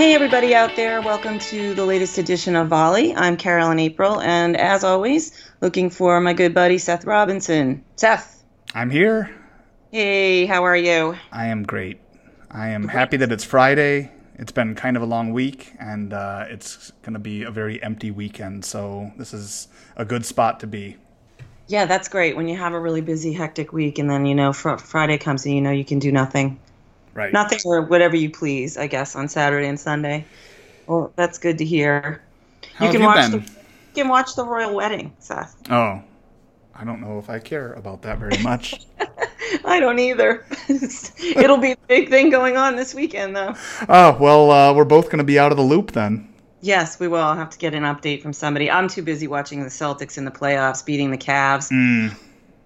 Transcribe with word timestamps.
Hey, 0.00 0.14
everybody 0.14 0.54
out 0.54 0.76
there. 0.76 1.02
Welcome 1.02 1.38
to 1.50 1.74
the 1.74 1.84
latest 1.84 2.16
edition 2.16 2.56
of 2.56 2.68
Volley. 2.68 3.14
I'm 3.14 3.36
Carolyn 3.36 3.78
April, 3.78 4.18
and 4.22 4.56
as 4.56 4.82
always, 4.82 5.46
looking 5.60 5.90
for 5.90 6.22
my 6.22 6.32
good 6.32 6.54
buddy 6.54 6.78
Seth 6.78 7.04
Robinson. 7.04 7.84
Seth. 7.96 8.42
I'm 8.74 8.88
here. 8.88 9.30
Hey, 9.92 10.46
how 10.46 10.64
are 10.64 10.74
you? 10.74 11.16
I 11.30 11.48
am 11.48 11.64
great. 11.64 12.00
I 12.50 12.68
am 12.68 12.88
happy 12.88 13.18
that 13.18 13.30
it's 13.30 13.44
Friday. 13.44 14.10
It's 14.36 14.52
been 14.52 14.74
kind 14.74 14.96
of 14.96 15.02
a 15.02 15.06
long 15.06 15.34
week, 15.34 15.74
and 15.78 16.14
uh, 16.14 16.46
it's 16.48 16.92
going 17.02 17.12
to 17.12 17.20
be 17.20 17.42
a 17.42 17.50
very 17.50 17.82
empty 17.82 18.10
weekend, 18.10 18.64
so 18.64 19.12
this 19.18 19.34
is 19.34 19.68
a 19.96 20.06
good 20.06 20.24
spot 20.24 20.60
to 20.60 20.66
be. 20.66 20.96
Yeah, 21.68 21.84
that's 21.84 22.08
great. 22.08 22.36
When 22.36 22.48
you 22.48 22.56
have 22.56 22.72
a 22.72 22.80
really 22.80 23.02
busy, 23.02 23.34
hectic 23.34 23.74
week, 23.74 23.98
and 23.98 24.08
then, 24.08 24.24
you 24.24 24.34
know, 24.34 24.54
fr- 24.54 24.78
Friday 24.78 25.18
comes 25.18 25.44
and 25.44 25.54
you 25.54 25.60
know 25.60 25.72
you 25.72 25.84
can 25.84 25.98
do 25.98 26.10
nothing. 26.10 26.58
Right. 27.20 27.34
Nothing 27.34 27.58
or 27.66 27.82
whatever 27.82 28.16
you 28.16 28.30
please, 28.30 28.78
I 28.78 28.86
guess, 28.86 29.14
on 29.14 29.28
Saturday 29.28 29.68
and 29.68 29.78
Sunday. 29.78 30.24
Well, 30.86 31.12
that's 31.16 31.36
good 31.36 31.58
to 31.58 31.66
hear. 31.66 32.22
How 32.76 32.86
you 32.86 32.92
can 32.92 33.02
you 33.02 33.06
watch 33.06 33.30
been? 33.30 33.40
the 33.42 33.46
you 33.46 33.94
can 34.04 34.08
watch 34.08 34.34
the 34.36 34.44
royal 34.46 34.74
wedding, 34.74 35.12
Seth. 35.18 35.54
Oh, 35.70 36.02
I 36.74 36.84
don't 36.84 37.02
know 37.02 37.18
if 37.18 37.28
I 37.28 37.38
care 37.38 37.74
about 37.74 38.00
that 38.02 38.16
very 38.16 38.42
much. 38.42 38.86
I 39.66 39.80
don't 39.80 39.98
either. 39.98 40.46
It'll 41.20 41.58
be 41.58 41.72
a 41.72 41.76
big 41.88 42.08
thing 42.08 42.30
going 42.30 42.56
on 42.56 42.76
this 42.76 42.94
weekend, 42.94 43.36
though. 43.36 43.54
oh, 43.90 44.16
well, 44.18 44.50
uh, 44.50 44.72
we're 44.72 44.86
both 44.86 45.06
going 45.06 45.18
to 45.18 45.24
be 45.24 45.38
out 45.38 45.50
of 45.50 45.58
the 45.58 45.62
loop 45.62 45.92
then. 45.92 46.26
Yes, 46.62 46.98
we 46.98 47.06
will. 47.06 47.20
I'll 47.20 47.36
have 47.36 47.50
to 47.50 47.58
get 47.58 47.74
an 47.74 47.82
update 47.82 48.22
from 48.22 48.32
somebody. 48.32 48.70
I'm 48.70 48.88
too 48.88 49.02
busy 49.02 49.26
watching 49.26 49.62
the 49.62 49.68
Celtics 49.68 50.16
in 50.16 50.24
the 50.24 50.30
playoffs, 50.30 50.82
beating 50.82 51.10
the 51.10 51.18
Cavs. 51.18 51.70
Mm, 51.70 52.14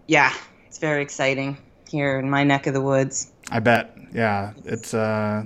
Yeah, 0.06 0.32
it's 0.68 0.78
very 0.78 1.02
exciting 1.02 1.56
here 1.88 2.20
in 2.20 2.30
my 2.30 2.44
neck 2.44 2.68
of 2.68 2.74
the 2.74 2.80
woods. 2.80 3.32
I 3.50 3.60
bet. 3.60 3.96
Yeah, 4.12 4.52
it's 4.64 4.94
uh, 4.94 5.44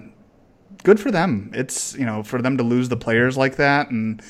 good 0.84 1.00
for 1.00 1.10
them. 1.10 1.50
It's 1.54 1.94
you 1.94 2.06
know 2.06 2.22
for 2.22 2.40
them 2.42 2.56
to 2.58 2.62
lose 2.62 2.88
the 2.88 2.96
players 2.96 3.36
like 3.36 3.56
that, 3.56 3.90
and 3.90 4.22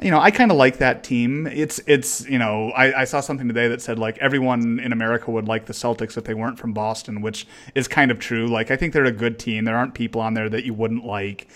you 0.00 0.10
know 0.10 0.20
I 0.20 0.30
kind 0.30 0.50
of 0.50 0.56
like 0.56 0.78
that 0.78 1.04
team. 1.04 1.46
It's 1.46 1.80
it's 1.86 2.26
you 2.28 2.38
know 2.38 2.70
I, 2.70 3.02
I 3.02 3.04
saw 3.04 3.20
something 3.20 3.48
today 3.48 3.68
that 3.68 3.80
said 3.80 3.98
like 3.98 4.18
everyone 4.18 4.80
in 4.80 4.92
America 4.92 5.30
would 5.30 5.48
like 5.48 5.66
the 5.66 5.72
Celtics 5.72 6.16
if 6.16 6.24
they 6.24 6.34
weren't 6.34 6.58
from 6.58 6.72
Boston, 6.72 7.22
which 7.22 7.46
is 7.74 7.88
kind 7.88 8.10
of 8.10 8.18
true. 8.18 8.46
Like 8.46 8.70
I 8.70 8.76
think 8.76 8.92
they're 8.92 9.04
a 9.04 9.12
good 9.12 9.38
team. 9.38 9.64
There 9.64 9.76
aren't 9.76 9.94
people 9.94 10.20
on 10.20 10.34
there 10.34 10.48
that 10.48 10.64
you 10.64 10.74
wouldn't 10.74 11.04
like. 11.04 11.48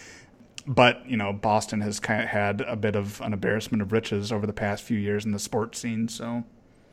But 0.67 1.09
you 1.09 1.17
know, 1.17 1.33
Boston 1.33 1.81
has 1.81 1.99
kind 1.99 2.23
of 2.23 2.29
had 2.29 2.61
a 2.61 2.77
bit 2.77 2.95
of 2.95 3.21
an 3.23 3.33
embarrassment 3.33 3.81
of 3.81 3.91
riches 3.91 4.31
over 4.31 4.47
the 4.47 4.53
past 4.53 4.85
few 4.85 4.99
years 4.99 5.25
in 5.25 5.33
the 5.33 5.39
sports 5.39 5.79
scene. 5.79 6.09
So, 6.09 6.45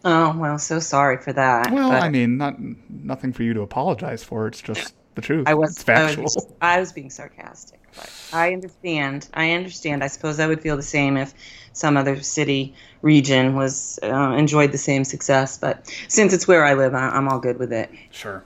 Oh 0.05 0.37
well, 0.37 0.59
so 0.59 0.79
sorry 0.79 1.17
for 1.17 1.33
that. 1.33 1.71
well, 1.71 1.91
I 1.91 2.09
mean, 2.09 2.37
not 2.37 2.57
nothing 2.89 3.33
for 3.33 3.41
you 3.43 3.53
to 3.55 3.61
apologize 3.61 4.23
for. 4.23 4.45
It's 4.47 4.61
just 4.61 4.93
the 5.15 5.21
truth. 5.21 5.47
I 5.47 5.55
was, 5.55 5.71
it's 5.71 5.83
factual. 5.83 6.21
I 6.21 6.23
was 6.23 6.47
I 6.61 6.79
was 6.79 6.91
being 6.93 7.09
sarcastic, 7.09 7.79
but 7.95 8.09
I 8.31 8.53
understand. 8.53 9.27
I 9.33 9.51
understand. 9.51 10.03
I 10.03 10.07
suppose 10.07 10.39
I 10.39 10.45
would 10.47 10.61
feel 10.61 10.75
the 10.77 10.83
same 10.83 11.17
if 11.17 11.33
some 11.73 11.97
other 11.97 12.21
city 12.21 12.75
region 13.01 13.55
was 13.55 13.97
uh, 14.03 14.35
enjoyed 14.37 14.71
the 14.71 14.77
same 14.77 15.03
success. 15.05 15.57
But 15.57 15.91
since 16.07 16.33
it's 16.33 16.47
where 16.47 16.63
I 16.63 16.75
live, 16.75 16.93
I, 16.93 17.09
I'm 17.09 17.27
all 17.27 17.39
good 17.39 17.57
with 17.57 17.73
it. 17.73 17.89
Sure. 18.11 18.43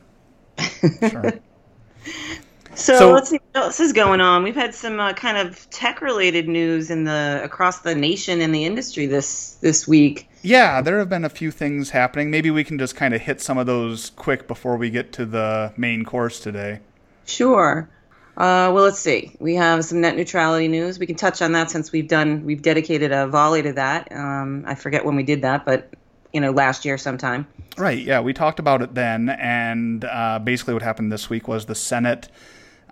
Sure. 1.09 1.33
So, 2.75 2.97
So- 2.97 3.11
let's 3.11 3.30
see 3.30 3.39
what 3.52 3.63
else 3.65 3.80
is 3.81 3.91
going 3.91 4.21
on. 4.21 4.43
We've 4.43 4.55
had 4.55 4.73
some 4.73 4.99
uh, 5.02 5.11
kind 5.13 5.37
of 5.37 5.69
tech-related 5.69 6.47
news 6.47 6.89
in 6.89 7.03
the 7.03 7.41
across 7.43 7.80
the 7.80 7.93
nation 7.95 8.39
and 8.39 8.55
the 8.55 8.63
industry 8.63 9.05
this 9.05 9.55
this 9.55 9.85
week. 9.87 10.28
Yeah, 10.42 10.82
there 10.82 11.00
have 11.00 11.09
been 11.09 11.26
a 11.26 11.30
few 11.30 11.52
things 11.52 11.92
happening. 11.92 12.32
Maybe 12.32 12.52
we 12.52 12.64
can 12.64 12.78
just 12.78 12.95
kind 12.95 13.14
of 13.14 13.22
hit 13.22 13.42
some 13.42 13.58
of 13.58 13.66
those 13.66 14.12
quick 14.12 14.48
before 14.48 14.78
we 14.78 14.90
get 14.90 15.12
to 15.14 15.26
the 15.26 15.73
main 15.78 16.06
course 16.06 16.40
today. 16.40 16.80
Sure. 17.26 17.90
Uh, 18.38 18.72
well, 18.73 18.86
let's 18.86 19.00
see. 19.00 19.36
We 19.40 19.56
have 19.56 19.84
some 19.84 20.00
net 20.00 20.16
neutrality 20.16 20.70
news. 20.70 20.98
We 20.98 21.06
can 21.06 21.16
touch 21.16 21.42
on 21.42 21.52
that 21.52 21.70
since 21.70 21.92
we've 21.92 22.08
done 22.08 22.45
we've 22.45 22.62
dedicated 22.62 23.11
a 23.11 23.28
volley 23.28 23.61
to 23.64 23.73
that. 23.73 24.11
Um, 24.14 24.64
I 24.66 24.76
forget 24.76 25.04
when 25.04 25.17
we 25.17 25.23
did 25.23 25.42
that, 25.42 25.66
but 25.66 25.94
you 26.32 26.39
know, 26.39 26.52
last 26.52 26.86
year 26.86 26.98
sometime. 26.98 27.48
Right. 27.78 27.99
Yeah, 27.99 28.22
we 28.22 28.33
talked 28.33 28.60
about 28.60 28.82
it 28.82 28.94
then, 28.95 29.30
and 29.30 30.05
uh, 30.05 30.39
basically 30.39 30.73
what 30.73 30.83
happened 30.83 31.11
this 31.11 31.30
week 31.30 31.48
was 31.48 31.66
the 31.66 31.76
Senate 31.76 32.30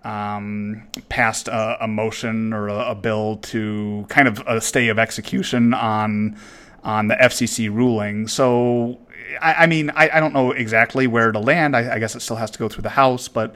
um, 0.03 0.87
passed 1.09 1.47
a, 1.47 1.77
a 1.81 1.87
motion 1.87 2.51
or 2.51 2.67
a, 2.67 2.91
a 2.91 2.95
bill 2.95 3.37
to 3.37 4.05
kind 4.09 4.27
of 4.27 4.43
a 4.47 4.59
stay 4.59 4.89
of 4.89 4.99
execution 4.99 5.73
on 5.73 6.37
on 6.83 7.07
the 7.07 7.15
FCC 7.15 7.73
ruling. 7.73 8.27
So, 8.27 8.99
I, 9.41 9.53
I 9.53 9.65
mean, 9.67 9.89
I, 9.91 10.09
I 10.13 10.19
don't 10.19 10.33
know 10.33 10.51
exactly 10.51 11.07
where 11.07 11.31
to 11.31 11.39
land. 11.39 11.75
I, 11.75 11.95
I 11.95 11.99
guess 11.99 12.15
it 12.15 12.21
still 12.21 12.37
has 12.37 12.51
to 12.51 12.59
go 12.59 12.69
through 12.69 12.83
the 12.83 12.89
House, 12.89 13.27
but 13.27 13.55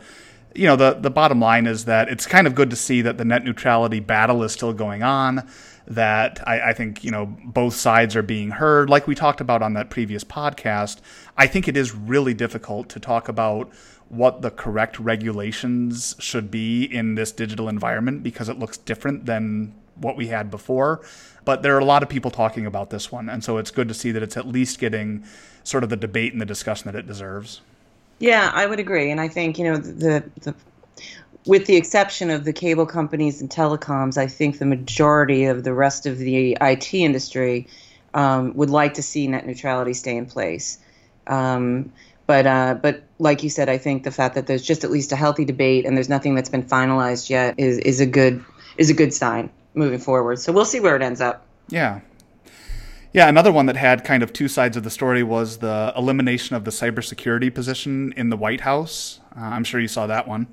you 0.54 0.68
know, 0.68 0.76
the 0.76 0.94
the 0.94 1.10
bottom 1.10 1.40
line 1.40 1.66
is 1.66 1.86
that 1.86 2.10
it's 2.10 2.28
kind 2.28 2.46
of 2.46 2.56
good 2.56 2.70
to 2.72 2.76
see 2.76 3.02
that 3.02 3.18
the 3.18 3.26
net 3.26 3.44
neutrality 3.44 4.00
battle 4.00 4.44
is 4.44 4.52
still 4.52 4.74
going 4.74 5.04
on. 5.04 5.48
That 5.88 6.46
I, 6.48 6.70
I 6.70 6.74
think 6.74 7.04
you 7.04 7.12
know 7.12 7.26
both 7.46 7.74
sides 7.74 8.16
are 8.16 8.22
being 8.22 8.52
heard. 8.52 8.90
Like 8.90 9.08
we 9.08 9.16
talked 9.16 9.42
about 9.42 9.62
on 9.62 9.74
that 9.74 9.90
previous 9.90 10.24
podcast, 10.24 11.00
I 11.38 11.48
think 11.48 11.68
it 11.68 11.78
is 11.78 11.96
really 11.96 12.34
difficult 12.34 12.90
to 12.90 13.00
talk 13.00 13.30
about 13.30 13.72
what 14.10 14.42
the 14.42 14.52
correct 14.52 15.00
regulations 15.00 16.16
should 16.20 16.52
be 16.52 16.84
in 16.84 17.16
this 17.16 17.32
digital 17.32 17.70
environment 17.70 18.24
because 18.24 18.50
it 18.50 18.60
looks 18.60 18.78
different 18.78 19.26
than 19.26 19.74
what 20.02 20.18
we 20.18 20.28
had 20.28 20.52
before. 20.52 21.02
But 21.46 21.64
there 21.64 21.76
are 21.76 21.80
a 21.80 21.86
lot 21.86 22.04
of 22.04 22.10
people 22.10 22.30
talking 22.30 22.66
about 22.66 22.90
this 22.90 23.12
one, 23.12 23.30
and 23.30 23.44
so 23.44 23.58
it's 23.58 23.72
good 23.72 23.88
to 23.88 23.94
see 23.94 24.12
that 24.12 24.22
it's 24.22 24.38
at 24.38 24.48
least 24.48 24.80
getting 24.80 25.24
sort 25.64 25.84
of 25.84 25.90
the 25.90 25.98
debate 25.98 26.34
and 26.34 26.42
the 26.42 26.46
discussion 26.46 26.92
that 26.92 26.98
it 26.98 27.08
deserves. 27.08 27.62
Yeah, 28.20 28.52
I 28.54 28.68
would 28.68 28.80
agree, 28.80 29.10
and 29.10 29.20
I 29.20 29.28
think 29.28 29.58
you 29.58 29.66
know 29.66 29.78
the 29.78 30.24
the 30.42 30.54
with 31.48 31.66
the 31.66 31.76
exception 31.76 32.30
of 32.30 32.44
the 32.44 32.54
cable 32.54 32.86
companies 32.86 33.42
and 33.42 33.50
telecoms, 33.50 34.18
I 34.18 34.28
think 34.28 34.60
the 34.60 34.66
majority 34.66 35.46
of 35.46 35.64
the 35.64 35.74
rest 35.74 36.06
of 36.06 36.20
the 36.20 36.56
IT 36.62 36.94
industry 36.94 37.68
um, 38.14 38.54
would 38.56 38.70
like 38.70 38.94
to 38.96 39.04
see 39.04 39.28
net 39.28 39.48
neutrality 39.48 39.96
stay 39.96 40.16
in 40.16 40.28
place. 40.28 40.78
Um, 41.26 41.92
but 42.28 42.46
uh, 42.46 42.76
but 42.80 43.02
like 43.18 43.42
you 43.42 43.50
said, 43.50 43.70
I 43.70 43.80
think 43.80 44.04
the 44.04 44.12
fact 44.12 44.36
that 44.36 44.46
there's 44.46 44.62
just 44.62 44.84
at 44.84 44.92
least 44.92 45.12
a 45.12 45.16
healthy 45.16 45.46
debate 45.46 45.86
and 45.86 45.98
there's 45.98 46.10
nothing 46.10 46.36
that's 46.36 46.50
been 46.50 46.64
finalized 46.64 47.30
yet 47.30 47.56
is 47.58 47.80
is 47.80 48.00
a 48.00 48.06
good 48.06 48.44
is 48.78 48.92
a 48.92 48.94
good 48.94 49.14
sign 49.14 49.50
moving 49.74 50.00
forward. 50.00 50.40
So 50.40 50.52
we'll 50.52 50.66
see 50.66 50.80
where 50.80 50.96
it 50.96 51.02
ends 51.02 51.22
up. 51.22 51.46
Yeah. 51.70 52.02
Yeah, 53.14 53.28
another 53.28 53.52
one 53.52 53.66
that 53.66 53.76
had 53.76 54.06
kind 54.06 54.24
of 54.24 54.32
two 54.32 54.48
sides 54.48 54.78
of 54.78 54.84
the 54.84 54.90
story 54.90 55.22
was 55.22 55.58
the 55.58 55.92
elimination 55.98 56.56
of 56.56 56.64
the 56.64 56.72
cybersecurity 56.72 57.54
position 57.54 58.14
in 58.16 58.30
the 58.30 58.38
White 58.38 58.62
House. 58.62 59.20
Uh, 59.36 59.42
I'm 59.42 59.66
sure 59.66 59.82
you 59.82 59.90
saw 59.90 60.08
that 60.08 60.28
one. 60.28 60.48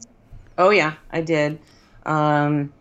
Oh 0.57 0.71
yeah, 0.71 0.95
I 1.13 1.21
did. 1.21 1.61
Um, 2.05 2.73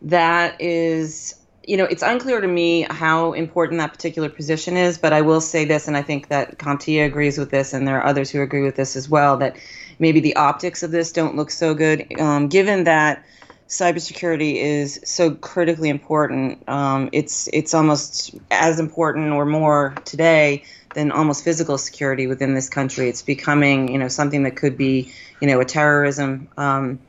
that 0.00 0.58
is, 0.58 1.34
you 1.64 1.76
know, 1.76 1.84
it's 1.84 2.02
unclear 2.02 2.40
to 2.40 2.48
me 2.48 2.86
how 2.88 3.34
important 3.34 3.78
that 3.80 3.92
particular 3.92 4.30
position 4.30 4.74
is, 4.74 4.96
but 4.96 5.12
I 5.12 5.20
will 5.20 5.42
say 5.42 5.66
this, 5.66 5.86
and 5.86 5.98
I 5.98 6.02
think 6.02 6.28
that 6.28 6.58
CompTIA 6.58 7.04
agrees 7.04 7.36
with 7.36 7.50
this, 7.50 7.74
and 7.74 7.86
there 7.86 7.98
are 7.98 8.06
others 8.06 8.30
who 8.30 8.40
agree 8.40 8.62
with 8.62 8.76
this 8.76 8.96
as 8.96 9.10
well. 9.10 9.36
That 9.36 9.58
maybe 9.98 10.20
the 10.20 10.34
optics 10.36 10.82
of 10.82 10.92
this 10.92 11.12
don't 11.12 11.36
look 11.36 11.50
so 11.50 11.74
good, 11.74 12.06
um, 12.18 12.48
given 12.48 12.84
that 12.84 13.22
cybersecurity 13.68 14.56
is 14.56 15.00
so 15.04 15.32
critically 15.32 15.88
important. 15.88 16.68
Um, 16.68 17.08
it's 17.12 17.48
it's 17.52 17.74
almost 17.74 18.34
as 18.50 18.78
important 18.78 19.32
or 19.32 19.44
more 19.44 19.94
today 20.04 20.64
than 20.94 21.12
almost 21.12 21.44
physical 21.44 21.76
security 21.76 22.26
within 22.26 22.54
this 22.54 22.68
country. 22.68 23.08
It's 23.08 23.22
becoming, 23.22 23.92
you 23.92 23.98
know, 23.98 24.08
something 24.08 24.44
that 24.44 24.56
could 24.56 24.76
be, 24.76 25.12
you 25.40 25.48
know, 25.48 25.60
a 25.60 25.64
terrorism 25.64 26.48
um, 26.56 27.00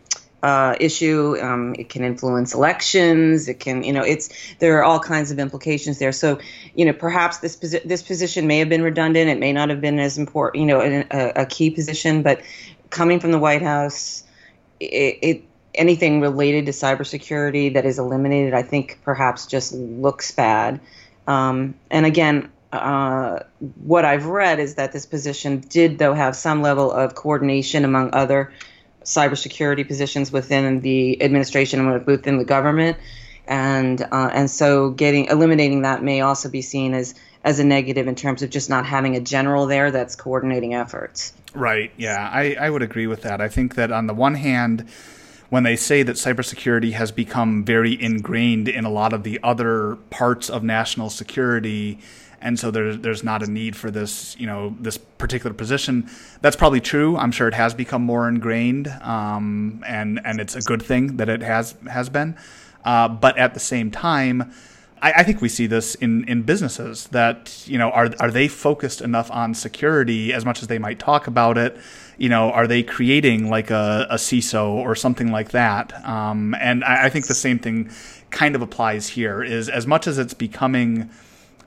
uh, 0.44 0.76
issue. 0.80 1.38
Um, 1.40 1.76
it 1.78 1.90
can 1.90 2.04
influence 2.04 2.54
elections. 2.54 3.48
It 3.48 3.60
can, 3.60 3.84
you 3.84 3.94
know, 3.94 4.04
it's 4.04 4.30
there 4.60 4.78
are 4.80 4.84
all 4.84 5.00
kinds 5.00 5.32
of 5.32 5.40
implications 5.40 6.00
there. 6.00 6.12
So, 6.12 6.40
you 6.76 6.86
know, 6.86 6.94
perhaps 6.94 7.38
this 7.38 7.56
posi- 7.56 7.84
this 7.84 8.02
position 8.02 8.48
may 8.48 8.60
have 8.60 8.70
been 8.70 8.82
redundant. 8.82 9.30
It 9.30 9.40
may 9.40 9.54
not 9.54 9.70
have 9.70 9.80
been 9.80 10.00
as 10.00 10.18
important, 10.18 10.62
you 10.62 10.68
know, 10.68 10.82
a, 11.12 11.42
a 11.42 11.46
key 11.46 11.70
position. 11.70 12.24
But 12.24 12.42
coming 12.90 13.20
from 13.20 13.32
the 13.32 13.40
White 13.40 13.62
House, 13.62 14.24
it, 14.80 15.20
it 15.22 15.44
anything 15.78 16.22
related 16.22 16.66
to 16.66 16.72
cybersecurity 16.72 17.74
that 17.74 17.86
is 17.86 18.00
eliminated, 18.00 18.54
I 18.54 18.64
think 18.64 19.00
perhaps 19.04 19.46
just 19.46 19.74
looks 19.74 20.32
bad. 20.32 20.80
Um, 21.28 21.76
and 21.92 22.06
again, 22.06 22.50
uh, 22.72 23.40
what 23.84 24.06
I've 24.06 24.26
read 24.26 24.60
is 24.60 24.76
that 24.76 24.92
this 24.92 25.06
position 25.06 25.60
did, 25.60 26.00
though, 26.00 26.14
have 26.14 26.36
some 26.36 26.62
level 26.62 26.92
of 26.92 27.16
coordination 27.16 27.86
among 27.86 28.14
other 28.14 28.52
cybersecurity 29.04 29.88
positions 29.88 30.32
within 30.32 30.82
the 30.82 31.22
administration 31.22 31.80
and 31.80 32.06
within 32.06 32.38
the 32.38 32.46
government, 32.46 32.98
and 33.48 34.02
uh, 34.02 34.30
and 34.34 34.52
so 34.52 34.90
getting 34.90 35.26
eliminating 35.26 35.84
that 35.84 36.04
may 36.04 36.20
also 36.20 36.50
be 36.50 36.62
seen 36.62 36.94
as 36.94 37.16
as 37.44 37.60
a 37.60 37.64
negative 37.64 38.08
in 38.08 38.16
terms 38.16 38.44
of 38.44 38.50
just 38.50 38.70
not 38.70 38.86
having 38.86 39.16
a 39.16 39.22
general 39.22 39.68
there 39.68 39.90
that's 39.92 40.16
coordinating 40.16 40.74
efforts. 40.74 41.32
Right. 41.54 41.92
Yeah, 41.96 42.30
I, 42.32 42.58
I 42.60 42.70
would 42.70 42.82
agree 42.82 43.08
with 43.08 43.22
that. 43.22 43.40
I 43.40 43.48
think 43.48 43.76
that 43.76 43.92
on 43.92 44.08
the 44.08 44.14
one 44.14 44.36
hand, 44.36 44.90
when 45.50 45.64
they 45.64 45.76
say 45.76 46.04
that 46.04 46.16
cybersecurity 46.16 46.94
has 46.94 47.12
become 47.12 47.64
very 47.64 48.02
ingrained 48.02 48.68
in 48.68 48.86
a 48.86 48.90
lot 48.90 49.14
of 49.14 49.24
the 49.24 49.40
other 49.44 49.96
parts 50.10 50.50
of 50.50 50.64
national 50.64 51.10
security, 51.10 52.00
and 52.42 52.60
so 52.60 52.70
there's 52.70 53.00
there's 53.00 53.24
not 53.24 53.42
a 53.42 53.50
need 53.50 53.76
for 53.76 53.90
this 53.90 54.38
you 54.40 54.46
know 54.46 54.76
this 54.80 54.98
particular 54.98 55.54
position. 55.54 56.10
That's 56.42 56.56
probably 56.56 56.82
true. 56.82 57.18
I'm 57.18 57.32
sure 57.32 57.48
it 57.48 57.54
has 57.54 57.74
become 57.74 58.04
more 58.04 58.28
ingrained, 58.28 58.88
um, 59.02 59.84
and 59.88 60.20
and 60.24 60.40
it's 60.40 60.56
a 60.56 60.62
good 60.62 60.82
thing 60.82 61.18
that 61.18 61.30
it 61.30 61.42
has 61.42 61.76
has 61.90 62.10
been. 62.10 62.38
Uh, 62.84 63.08
but 63.08 63.38
at 63.38 63.54
the 63.54 63.60
same 63.60 63.92
time, 63.92 64.54
I, 65.02 65.12
I, 65.18 65.24
think 65.24 65.42
we 65.42 65.50
see 65.50 65.68
this 65.68 65.96
in, 65.96 66.24
in 66.30 66.44
businesses 66.44 67.08
that 67.08 67.64
you 67.68 67.78
know 67.78 67.90
are 67.92 68.10
are 68.20 68.32
they 68.32 68.48
focused 68.48 69.02
enough 69.02 69.30
on 69.32 69.54
security 69.54 70.34
as 70.34 70.46
much 70.46 70.62
as 70.62 70.68
they 70.68 70.80
might 70.80 71.00
talk 71.00 71.28
about 71.28 71.58
it? 71.58 71.78
You 72.18 72.30
know, 72.30 72.52
are 72.52 72.68
they 72.68 72.84
creating 72.84 73.50
like 73.50 73.70
a, 73.70 74.08
a 74.10 74.16
CISO 74.16 74.70
or 74.70 74.96
something 74.96 75.32
like 75.32 75.52
that? 75.52 75.94
Um, 76.06 76.56
and 76.60 76.84
I, 76.84 77.06
I 77.06 77.10
think 77.10 77.28
the 77.28 77.36
same 77.36 77.60
thing 77.60 77.92
kind 78.32 78.56
of 78.56 78.62
applies 78.62 79.08
here. 79.08 79.44
Is 79.44 79.70
as 79.70 79.86
much 79.86 80.08
as 80.08 80.18
it's 80.18 80.34
becoming 80.34 81.10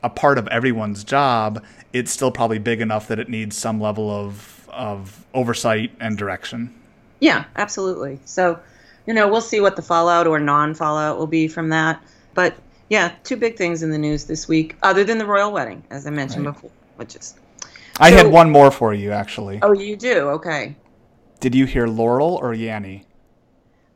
a 0.02 0.10
part 0.10 0.38
of 0.38 0.48
everyone's 0.48 1.04
job, 1.04 1.64
it's 1.92 2.10
still 2.10 2.30
probably 2.30 2.58
big 2.58 2.80
enough 2.80 3.08
that 3.08 3.18
it 3.18 3.28
needs 3.28 3.56
some 3.56 3.80
level 3.80 4.10
of 4.10 4.68
of 4.72 5.24
oversight 5.34 5.92
and 6.00 6.16
direction. 6.16 6.74
Yeah, 7.20 7.44
absolutely. 7.56 8.18
So, 8.24 8.58
you 9.06 9.14
know, 9.14 9.28
we'll 9.28 9.40
see 9.40 9.60
what 9.60 9.76
the 9.76 9.82
fallout 9.82 10.26
or 10.26 10.38
non-fallout 10.38 11.18
will 11.18 11.26
be 11.26 11.48
from 11.48 11.68
that. 11.68 12.02
But 12.34 12.54
yeah, 12.88 13.12
two 13.24 13.36
big 13.36 13.56
things 13.56 13.82
in 13.82 13.90
the 13.90 13.98
news 13.98 14.24
this 14.24 14.48
week, 14.48 14.76
other 14.82 15.04
than 15.04 15.18
the 15.18 15.26
royal 15.26 15.52
wedding, 15.52 15.82
as 15.90 16.06
I 16.06 16.10
mentioned 16.10 16.46
right. 16.46 16.54
before, 16.54 16.70
which 16.96 17.14
is. 17.16 17.34
I 17.98 18.10
so, 18.10 18.16
had 18.16 18.26
one 18.28 18.50
more 18.50 18.70
for 18.70 18.94
you, 18.94 19.12
actually. 19.12 19.58
Oh, 19.62 19.72
you 19.72 19.96
do? 19.96 20.30
Okay. 20.30 20.76
Did 21.40 21.54
you 21.54 21.66
hear 21.66 21.86
Laurel 21.86 22.38
or 22.40 22.54
Yanni? 22.54 23.04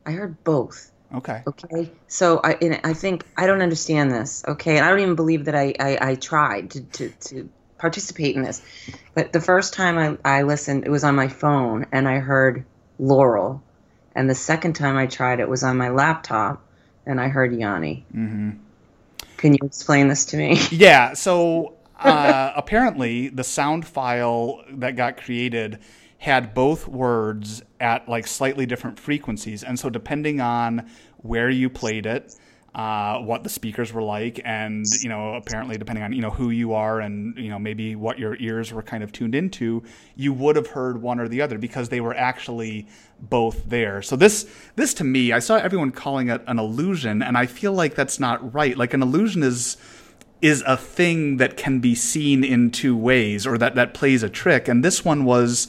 I 0.05 0.11
heard 0.11 0.43
both. 0.43 0.91
Okay. 1.13 1.43
Okay. 1.47 1.91
So 2.07 2.41
I 2.43 2.57
I 2.83 2.93
think 2.93 3.25
I 3.37 3.45
don't 3.45 3.61
understand 3.61 4.11
this. 4.11 4.43
Okay, 4.47 4.77
and 4.77 4.85
I 4.85 4.89
don't 4.89 4.99
even 4.99 5.15
believe 5.15 5.45
that 5.45 5.55
I 5.55 5.73
I, 5.79 5.97
I 6.01 6.15
tried 6.15 6.71
to, 6.71 6.81
to 6.81 7.09
to 7.09 7.49
participate 7.77 8.35
in 8.35 8.41
this, 8.41 8.61
but 9.13 9.31
the 9.31 9.41
first 9.41 9.73
time 9.73 9.97
I 9.97 10.39
I 10.39 10.41
listened, 10.43 10.85
it 10.85 10.89
was 10.89 11.03
on 11.03 11.15
my 11.15 11.27
phone, 11.27 11.85
and 11.91 12.07
I 12.07 12.19
heard 12.19 12.65
Laurel, 12.99 13.61
and 14.15 14.29
the 14.29 14.35
second 14.35 14.73
time 14.73 14.97
I 14.97 15.05
tried, 15.05 15.39
it 15.39 15.47
was 15.47 15.63
on 15.63 15.77
my 15.77 15.89
laptop, 15.89 16.61
and 17.05 17.21
I 17.21 17.29
heard 17.29 17.53
Yanni. 17.53 18.05
Mm-hmm. 18.13 18.51
Can 19.37 19.53
you 19.53 19.59
explain 19.63 20.07
this 20.07 20.25
to 20.27 20.37
me? 20.37 20.59
Yeah. 20.71 21.13
So 21.13 21.74
uh, 21.99 22.53
apparently, 22.55 23.29
the 23.29 23.43
sound 23.43 23.87
file 23.87 24.63
that 24.69 24.95
got 24.95 25.17
created 25.17 25.79
had 26.17 26.53
both 26.53 26.87
words 26.87 27.61
at 27.79 28.07
like 28.09 28.27
slightly 28.27 28.65
different 28.65 28.99
frequencies, 28.99 29.63
and 29.63 29.79
so 29.79 29.89
depending 29.89 30.41
on 30.41 30.89
where 31.17 31.49
you 31.49 31.69
played 31.69 32.05
it, 32.05 32.35
uh, 32.75 33.19
what 33.19 33.43
the 33.43 33.49
speakers 33.49 33.93
were 33.93 34.03
like, 34.03 34.41
and 34.43 34.85
you 35.01 35.07
know, 35.07 35.35
apparently 35.35 35.77
depending 35.77 36.03
on 36.03 36.11
you 36.11 36.21
know 36.21 36.29
who 36.29 36.49
you 36.49 36.73
are 36.73 36.99
and 36.99 37.37
you 37.37 37.49
know 37.49 37.57
maybe 37.57 37.95
what 37.95 38.19
your 38.19 38.35
ears 38.39 38.73
were 38.73 38.83
kind 38.83 39.01
of 39.01 39.13
tuned 39.13 39.33
into, 39.33 39.81
you 40.17 40.33
would 40.33 40.57
have 40.57 40.67
heard 40.67 41.01
one 41.01 41.19
or 41.19 41.29
the 41.29 41.41
other 41.41 41.57
because 41.57 41.87
they 41.87 42.01
were 42.01 42.13
actually 42.13 42.85
both 43.21 43.63
there. 43.69 44.01
So 44.01 44.17
this 44.17 44.45
this 44.75 44.93
to 44.95 45.05
me, 45.05 45.31
I 45.31 45.39
saw 45.39 45.55
everyone 45.55 45.91
calling 45.91 46.27
it 46.27 46.43
an 46.47 46.59
illusion, 46.59 47.21
and 47.21 47.37
I 47.37 47.45
feel 47.45 47.71
like 47.71 47.95
that's 47.95 48.19
not 48.19 48.53
right. 48.53 48.77
Like 48.77 48.93
an 48.93 49.01
illusion 49.01 49.41
is 49.41 49.77
is 50.41 50.63
a 50.67 50.77
thing 50.77 51.37
that 51.37 51.57
can 51.57 51.79
be 51.79 51.95
seen 51.95 52.43
in 52.43 52.71
two 52.71 52.95
ways, 52.95 53.47
or 53.47 53.57
that 53.57 53.75
that 53.75 53.93
plays 53.93 54.23
a 54.23 54.29
trick, 54.29 54.67
and 54.67 54.83
this 54.83 55.03
one 55.03 55.25
was 55.25 55.67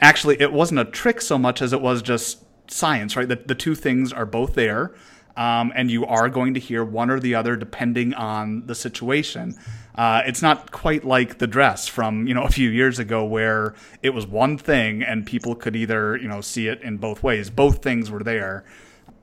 actually 0.00 0.40
it 0.40 0.52
wasn't 0.52 0.80
a 0.80 0.84
trick 0.84 1.20
so 1.20 1.38
much 1.38 1.60
as 1.62 1.72
it 1.72 1.80
was 1.80 2.02
just 2.02 2.44
science, 2.68 3.16
right? 3.16 3.28
That 3.28 3.48
the 3.48 3.54
two 3.54 3.74
things 3.74 4.12
are 4.12 4.26
both 4.26 4.54
there 4.54 4.94
um, 5.36 5.72
and 5.74 5.90
you 5.90 6.06
are 6.06 6.28
going 6.28 6.54
to 6.54 6.60
hear 6.60 6.84
one 6.84 7.10
or 7.10 7.20
the 7.20 7.34
other 7.34 7.56
depending 7.56 8.14
on 8.14 8.66
the 8.66 8.74
situation. 8.74 9.56
Uh, 9.94 10.22
it's 10.26 10.42
not 10.42 10.72
quite 10.72 11.04
like 11.04 11.38
the 11.38 11.46
dress 11.46 11.86
from 11.86 12.26
you 12.26 12.34
know 12.34 12.42
a 12.44 12.50
few 12.50 12.70
years 12.70 12.98
ago 12.98 13.24
where 13.24 13.74
it 14.02 14.10
was 14.10 14.26
one 14.26 14.58
thing 14.58 15.02
and 15.02 15.26
people 15.26 15.54
could 15.54 15.76
either 15.76 16.16
you 16.16 16.28
know 16.28 16.40
see 16.40 16.68
it 16.68 16.80
in 16.82 16.96
both 16.96 17.22
ways. 17.22 17.50
Both 17.50 17.82
things 17.82 18.10
were 18.10 18.22
there. 18.22 18.64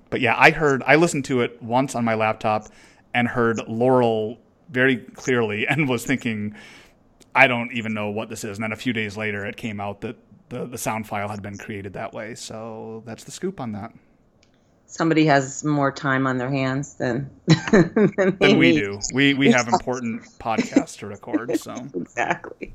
But 0.10 0.22
yeah, 0.22 0.36
I 0.38 0.52
heard 0.52 0.84
I 0.86 0.96
listened 0.96 1.26
to 1.26 1.42
it 1.42 1.62
once 1.62 1.96
on 1.96 2.06
my 2.06 2.14
laptop 2.14 2.68
and 3.16 3.28
heard 3.28 3.60
Laurel 3.68 4.40
very 4.74 4.98
clearly 4.98 5.68
and 5.70 5.88
was 5.88 6.06
thinking, 6.06 6.56
I 7.36 7.48
don't 7.48 7.72
even 7.74 7.94
know 7.94 8.10
what 8.10 8.30
this 8.30 8.44
is. 8.44 8.58
And 8.58 8.64
then 8.64 8.72
a 8.72 8.78
few 8.78 8.94
days 8.94 9.16
later, 9.18 9.46
it 9.46 9.58
came 9.58 9.80
out 9.80 10.02
that 10.02 10.18
the, 10.50 10.66
the 10.66 10.78
sound 10.78 11.08
file 11.08 11.30
had 11.30 11.42
been 11.42 11.58
created 11.58 11.94
that 11.94 12.14
way. 12.14 12.36
So 12.36 13.04
that's 13.06 13.24
the 13.24 13.32
scoop 13.32 13.60
on 13.60 13.72
that 13.72 13.94
somebody 14.94 15.26
has 15.26 15.64
more 15.64 15.92
time 15.92 16.28
on 16.28 16.38
their 16.38 16.52
hands 16.52 16.94
than 16.96 17.30
than, 17.72 18.38
than 18.40 18.58
we 18.58 18.74
do. 18.74 19.00
We 19.14 19.34
we 19.34 19.52
have 19.52 19.68
important 19.68 20.24
podcasts 20.40 20.98
to 21.00 21.08
record, 21.08 21.58
so 21.60 21.76
exactly. 21.96 22.74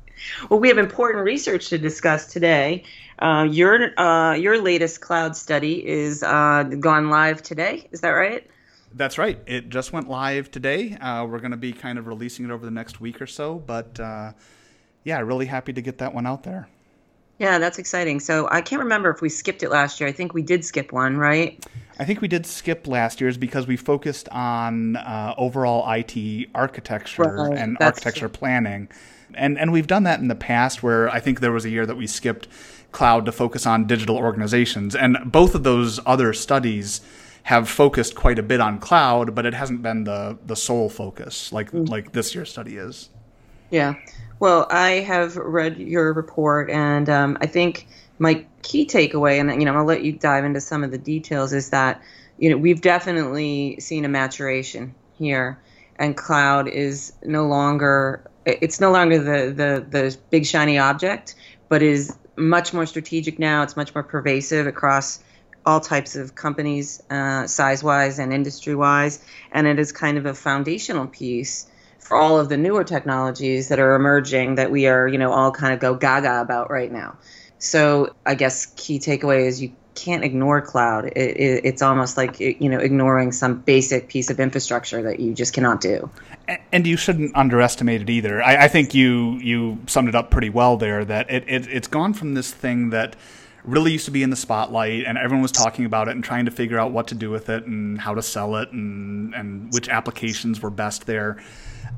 Well, 0.49 0.59
we 0.59 0.67
have 0.67 0.77
important 0.77 1.23
research 1.23 1.69
to 1.69 1.77
discuss 1.77 2.31
today. 2.31 2.83
Uh, 3.19 3.47
your 3.49 3.97
uh, 3.99 4.33
your 4.33 4.61
latest 4.61 5.01
cloud 5.01 5.35
study 5.35 5.85
is 5.87 6.21
uh, 6.21 6.63
gone 6.79 7.09
live 7.09 7.41
today. 7.41 7.87
Is 7.91 8.01
that 8.01 8.11
right? 8.11 8.45
That's 8.93 9.17
right. 9.17 9.39
It 9.45 9.69
just 9.69 9.93
went 9.93 10.09
live 10.09 10.49
today. 10.49 10.95
Uh, 10.95 11.25
we're 11.25 11.39
going 11.39 11.51
to 11.51 11.57
be 11.57 11.73
kind 11.73 11.99
of 11.99 12.07
releasing 12.07 12.45
it 12.45 12.51
over 12.51 12.65
the 12.65 12.71
next 12.71 12.99
week 12.99 13.21
or 13.21 13.27
so, 13.27 13.55
but 13.55 13.99
uh, 13.99 14.31
yeah, 15.03 15.19
really 15.19 15.45
happy 15.45 15.73
to 15.73 15.81
get 15.81 15.99
that 15.99 16.13
one 16.13 16.25
out 16.25 16.43
there. 16.43 16.67
Yeah, 17.39 17.57
that's 17.57 17.79
exciting. 17.79 18.19
So 18.19 18.49
I 18.51 18.61
can't 18.61 18.81
remember 18.81 19.09
if 19.09 19.21
we 19.21 19.29
skipped 19.29 19.63
it 19.63 19.69
last 19.69 19.99
year. 19.99 20.09
I 20.09 20.11
think 20.11 20.33
we 20.33 20.41
did 20.41 20.65
skip 20.65 20.91
one, 20.91 21.17
right? 21.17 21.65
I 21.97 22.03
think 22.03 22.19
we 22.19 22.27
did 22.27 22.45
skip 22.45 22.85
last 22.85 23.21
year's 23.21 23.37
because 23.37 23.65
we 23.65 23.77
focused 23.77 24.27
on 24.29 24.97
uh, 24.97 25.35
overall 25.37 25.89
IT 25.89 26.49
architecture 26.53 27.23
right, 27.23 27.57
and 27.57 27.77
architecture 27.79 28.27
true. 28.27 28.29
planning. 28.29 28.89
And 29.35 29.57
and 29.57 29.71
we've 29.71 29.87
done 29.87 30.03
that 30.03 30.19
in 30.19 30.27
the 30.27 30.35
past 30.35 30.83
where 30.83 31.09
I 31.09 31.21
think 31.21 31.39
there 31.39 31.51
was 31.51 31.63
a 31.63 31.69
year 31.69 31.85
that 31.85 31.95
we 31.95 32.07
skipped 32.07 32.47
cloud 32.91 33.25
to 33.25 33.31
focus 33.31 33.65
on 33.65 33.85
digital 33.85 34.17
organizations. 34.17 34.95
And 34.95 35.17
both 35.31 35.55
of 35.55 35.63
those 35.63 35.99
other 36.05 36.33
studies 36.33 37.01
have 37.43 37.69
focused 37.69 38.15
quite 38.15 38.39
a 38.39 38.43
bit 38.43 38.59
on 38.59 38.79
cloud, 38.79 39.35
but 39.35 39.45
it 39.45 39.53
hasn't 39.53 39.81
been 39.81 40.03
the 40.03 40.37
the 40.45 40.55
sole 40.55 40.89
focus 40.89 41.51
like 41.51 41.71
mm. 41.71 41.87
like 41.89 42.11
this 42.11 42.35
year's 42.35 42.51
study 42.51 42.77
is. 42.77 43.09
Yeah. 43.69 43.95
Well, 44.39 44.67
I 44.69 44.91
have 45.01 45.35
read 45.35 45.77
your 45.77 46.13
report, 46.13 46.69
and 46.69 47.09
um, 47.09 47.37
I 47.41 47.45
think 47.45 47.87
my 48.19 48.45
key 48.61 48.85
takeaway, 48.85 49.39
and 49.39 49.61
you 49.61 49.65
know, 49.65 49.75
I'll 49.75 49.85
let 49.85 50.03
you 50.03 50.13
dive 50.13 50.45
into 50.45 50.61
some 50.61 50.83
of 50.83 50.91
the 50.91 50.97
details, 50.97 51.53
is 51.53 51.69
that 51.71 52.01
you 52.37 52.49
know 52.49 52.57
we've 52.57 52.81
definitely 52.81 53.79
seen 53.79 54.05
a 54.05 54.09
maturation 54.09 54.95
here, 55.17 55.59
and 55.97 56.15
cloud 56.15 56.67
is 56.67 57.13
no 57.23 57.45
longer 57.47 58.23
it's 58.45 58.79
no 58.79 58.91
longer 58.91 59.17
the 59.17 59.53
the 59.53 59.85
the 59.89 60.17
big 60.29 60.45
shiny 60.45 60.77
object, 60.77 61.35
but 61.67 61.81
is 61.81 62.17
much 62.35 62.73
more 62.73 62.85
strategic 62.85 63.39
now. 63.39 63.63
It's 63.63 63.75
much 63.75 63.93
more 63.93 64.03
pervasive 64.03 64.67
across 64.67 65.19
all 65.65 65.79
types 65.79 66.15
of 66.15 66.35
companies, 66.35 67.01
uh, 67.09 67.47
size 67.47 67.83
wise 67.83 68.19
and 68.19 68.33
industry 68.33 68.75
wise, 68.75 69.23
and 69.51 69.67
it 69.67 69.79
is 69.79 69.91
kind 69.91 70.17
of 70.17 70.25
a 70.25 70.33
foundational 70.33 71.07
piece 71.07 71.67
for 71.99 72.17
all 72.17 72.39
of 72.39 72.49
the 72.49 72.57
newer 72.57 72.83
technologies 72.83 73.67
that 73.69 73.79
are 73.79 73.95
emerging 73.95 74.55
that 74.55 74.71
we 74.71 74.87
are, 74.87 75.07
you 75.07 75.17
know, 75.17 75.31
all 75.31 75.51
kind 75.51 75.73
of 75.73 75.79
go 75.79 75.93
gaga 75.93 76.41
about 76.41 76.71
right 76.71 76.91
now. 76.91 77.17
So 77.59 78.15
I 78.25 78.35
guess 78.35 78.67
key 78.77 78.99
takeaway 78.99 79.45
is 79.45 79.61
you 79.61 79.73
can't 79.99 80.23
ignore 80.23 80.61
cloud. 80.61 81.05
It, 81.05 81.37
it, 81.37 81.65
it's 81.65 81.81
almost 81.81 82.15
like 82.15 82.39
you 82.39 82.69
know 82.69 82.79
ignoring 82.79 83.31
some 83.31 83.59
basic 83.59 84.07
piece 84.07 84.29
of 84.29 84.39
infrastructure 84.39 85.03
that 85.03 85.19
you 85.19 85.33
just 85.33 85.53
cannot 85.53 85.81
do. 85.81 86.09
And 86.71 86.87
you 86.87 86.97
shouldn't 86.97 87.35
underestimate 87.35 88.01
it 88.01 88.09
either. 88.09 88.41
I, 88.41 88.65
I 88.65 88.67
think 88.69 88.93
you 88.93 89.33
you 89.39 89.79
summed 89.87 90.09
it 90.09 90.15
up 90.15 90.31
pretty 90.31 90.49
well 90.49 90.77
there. 90.77 91.03
That 91.03 91.29
it, 91.29 91.43
it 91.47 91.67
it's 91.67 91.87
gone 91.87 92.13
from 92.13 92.33
this 92.33 92.51
thing 92.51 92.91
that 92.91 93.15
really 93.63 93.91
used 93.91 94.05
to 94.05 94.11
be 94.11 94.23
in 94.23 94.29
the 94.29 94.35
spotlight 94.35 95.05
and 95.05 95.17
everyone 95.17 95.41
was 95.41 95.51
talking 95.51 95.85
about 95.85 96.07
it 96.07 96.11
and 96.11 96.23
trying 96.23 96.45
to 96.45 96.51
figure 96.51 96.79
out 96.79 96.91
what 96.91 97.07
to 97.07 97.15
do 97.15 97.29
with 97.29 97.49
it 97.49 97.65
and 97.65 97.99
how 97.99 98.13
to 98.13 98.21
sell 98.21 98.55
it 98.55 98.71
and 98.71 99.33
and 99.35 99.71
which 99.73 99.89
applications 99.89 100.61
were 100.61 100.69
best 100.69 101.05
there 101.05 101.37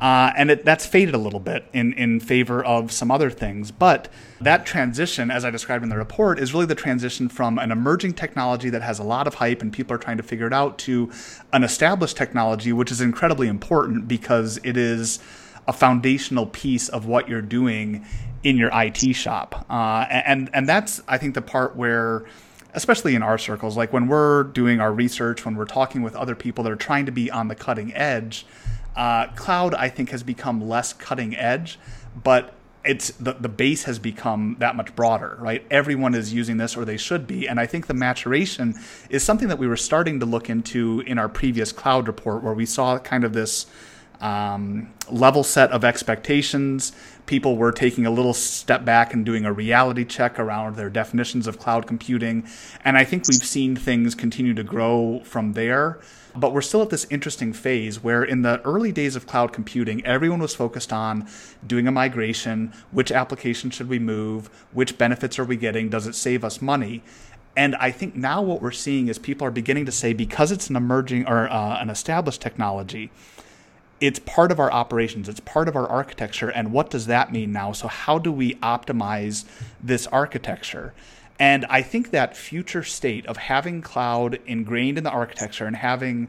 uh, 0.01 0.33
and 0.35 0.49
it, 0.49 0.65
that's 0.65 0.85
faded 0.85 1.13
a 1.13 1.17
little 1.17 1.39
bit 1.39 1.65
in, 1.73 1.93
in 1.93 2.19
favor 2.19 2.63
of 2.65 2.91
some 2.91 3.11
other 3.11 3.29
things. 3.29 3.69
But 3.69 4.09
that 4.39 4.65
transition, 4.65 5.29
as 5.29 5.45
I 5.45 5.51
described 5.51 5.83
in 5.83 5.89
the 5.89 5.97
report, 5.97 6.39
is 6.39 6.53
really 6.53 6.65
the 6.65 6.75
transition 6.75 7.29
from 7.29 7.59
an 7.59 7.71
emerging 7.71 8.13
technology 8.13 8.71
that 8.71 8.81
has 8.81 8.97
a 8.97 9.03
lot 9.03 9.27
of 9.27 9.35
hype 9.35 9.61
and 9.61 9.71
people 9.71 9.93
are 9.93 9.99
trying 9.99 10.17
to 10.17 10.23
figure 10.23 10.47
it 10.47 10.53
out 10.53 10.79
to 10.79 11.11
an 11.53 11.63
established 11.63 12.17
technology, 12.17 12.73
which 12.73 12.91
is 12.91 12.99
incredibly 12.99 13.47
important 13.47 14.07
because 14.07 14.59
it 14.63 14.75
is 14.75 15.19
a 15.67 15.73
foundational 15.73 16.47
piece 16.47 16.89
of 16.89 17.05
what 17.05 17.29
you're 17.29 17.39
doing 17.39 18.03
in 18.43 18.57
your 18.57 18.69
IT 18.74 19.13
shop. 19.13 19.65
Uh, 19.69 20.05
and, 20.10 20.50
and 20.53 20.67
that's, 20.67 21.01
I 21.07 21.17
think, 21.17 21.36
the 21.36 21.41
part 21.41 21.75
where 21.75 22.25
especially 22.74 23.15
in 23.15 23.24
our 23.24 23.38
circles, 23.38 23.75
like 23.75 23.91
when 23.91 24.07
we're 24.07 24.43
doing 24.43 24.79
our 24.79 24.93
research, 24.93 25.45
when 25.45 25.55
we're 25.55 25.65
talking 25.65 26.01
with 26.01 26.15
other 26.15 26.36
people 26.36 26.63
that 26.63 26.71
are 26.71 26.77
trying 26.77 27.05
to 27.05 27.12
be 27.12 27.29
on 27.29 27.48
the 27.48 27.55
cutting 27.55 27.93
edge, 27.93 28.45
uh, 28.95 29.27
cloud, 29.33 29.74
I 29.74 29.89
think, 29.89 30.10
has 30.12 30.24
become 30.24 30.67
less 30.67 30.93
cutting 30.93 31.36
edge, 31.36 31.79
but 32.24 32.53
it's 32.83 33.12
the, 33.12 33.33
the 33.33 33.50
base 33.50 33.83
has 33.83 34.00
become 34.00 34.55
that 34.60 34.75
much 34.75 34.95
broader, 34.95 35.38
right? 35.39 35.63
Everyone 35.69 36.15
is 36.15 36.33
using 36.33 36.57
this, 36.57 36.75
or 36.75 36.83
they 36.83 36.98
should 36.98 37.27
be. 37.27 37.48
And 37.48 37.60
I 37.60 37.65
think 37.65 37.88
the 37.88 37.93
maturation 37.93 38.75
is 39.10 39.24
something 39.24 39.50
that 39.50 39.60
we 39.60 39.67
were 39.67 39.77
starting 39.77 40.19
to 40.19 40.25
look 40.25 40.50
into 40.50 41.01
in 41.05 41.17
our 41.19 41.29
previous 41.29 41.71
cloud 41.71 42.07
report, 42.07 42.43
where 42.43 42.53
we 42.53 42.65
saw 42.65 42.98
kind 42.98 43.24
of 43.24 43.33
this 43.33 43.67
um, 44.21 44.93
level 45.09 45.43
set 45.43 45.71
of 45.71 45.83
expectations. 45.83 46.91
People 47.25 47.57
were 47.57 47.71
taking 47.71 48.05
a 48.05 48.11
little 48.11 48.33
step 48.33 48.85
back 48.85 49.13
and 49.13 49.25
doing 49.25 49.45
a 49.45 49.53
reality 49.53 50.05
check 50.05 50.39
around 50.39 50.75
their 50.75 50.89
definitions 50.89 51.47
of 51.47 51.59
cloud 51.59 51.87
computing. 51.87 52.47
And 52.83 52.97
I 52.97 53.03
think 53.03 53.27
we've 53.27 53.43
seen 53.43 53.75
things 53.75 54.15
continue 54.15 54.53
to 54.53 54.63
grow 54.63 55.21
from 55.23 55.53
there. 55.53 55.99
But 56.33 56.53
we're 56.53 56.61
still 56.61 56.81
at 56.81 56.89
this 56.89 57.05
interesting 57.09 57.51
phase 57.51 58.01
where, 58.01 58.23
in 58.23 58.41
the 58.41 58.61
early 58.61 58.93
days 58.93 59.17
of 59.17 59.27
cloud 59.27 59.51
computing, 59.51 60.05
everyone 60.05 60.39
was 60.39 60.55
focused 60.55 60.93
on 60.93 61.27
doing 61.65 61.87
a 61.87 61.91
migration. 61.91 62.73
Which 62.91 63.11
application 63.11 63.69
should 63.69 63.89
we 63.89 63.99
move? 63.99 64.49
Which 64.71 64.97
benefits 64.97 65.37
are 65.39 65.43
we 65.43 65.57
getting? 65.57 65.89
Does 65.89 66.07
it 66.07 66.15
save 66.15 66.45
us 66.45 66.61
money? 66.61 67.03
And 67.55 67.75
I 67.75 67.91
think 67.91 68.15
now 68.15 68.41
what 68.41 68.61
we're 68.61 68.71
seeing 68.71 69.09
is 69.09 69.19
people 69.19 69.45
are 69.45 69.51
beginning 69.51 69.85
to 69.85 69.91
say 69.91 70.13
because 70.13 70.51
it's 70.51 70.69
an 70.69 70.77
emerging 70.77 71.27
or 71.27 71.49
uh, 71.49 71.81
an 71.81 71.89
established 71.89 72.41
technology, 72.41 73.11
it's 74.01 74.17
part 74.20 74.51
of 74.51 74.60
our 74.60 74.72
operations, 74.72 75.29
it's 75.29 75.39
part 75.39 75.67
of 75.67 75.75
our 75.75 75.88
architecture. 75.88 76.50
And 76.50 76.74
what 76.74 76.89
does 76.89 77.05
that 77.05 77.31
mean 77.31 77.51
now? 77.53 77.72
So, 77.72 77.88
how 77.88 78.17
do 78.17 78.31
we 78.31 78.55
optimize 78.55 79.46
this 79.81 80.08
architecture? 80.08 80.93
And 81.39 81.65
I 81.70 81.81
think 81.81 82.10
that 82.12 82.36
future 82.36 82.84
state 82.84 83.25
of 83.27 83.38
having 83.38 83.81
cloud 83.81 84.39
ingrained 84.46 84.98
in 84.98 85.03
the 85.03 85.12
architecture 85.12 85.65
and 85.65 85.75
having 85.75 86.27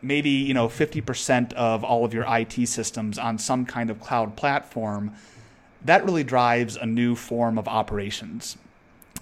maybe 0.00 0.30
you 0.30 0.54
know 0.54 0.68
50% 0.68 1.52
of 1.52 1.84
all 1.84 2.04
of 2.04 2.14
your 2.14 2.24
IT 2.26 2.66
systems 2.66 3.18
on 3.18 3.36
some 3.38 3.66
kind 3.66 3.90
of 3.90 4.00
cloud 4.00 4.36
platform, 4.36 5.12
that 5.84 6.04
really 6.04 6.24
drives 6.24 6.76
a 6.76 6.86
new 6.86 7.16
form 7.16 7.58
of 7.58 7.66
operations. 7.66 8.56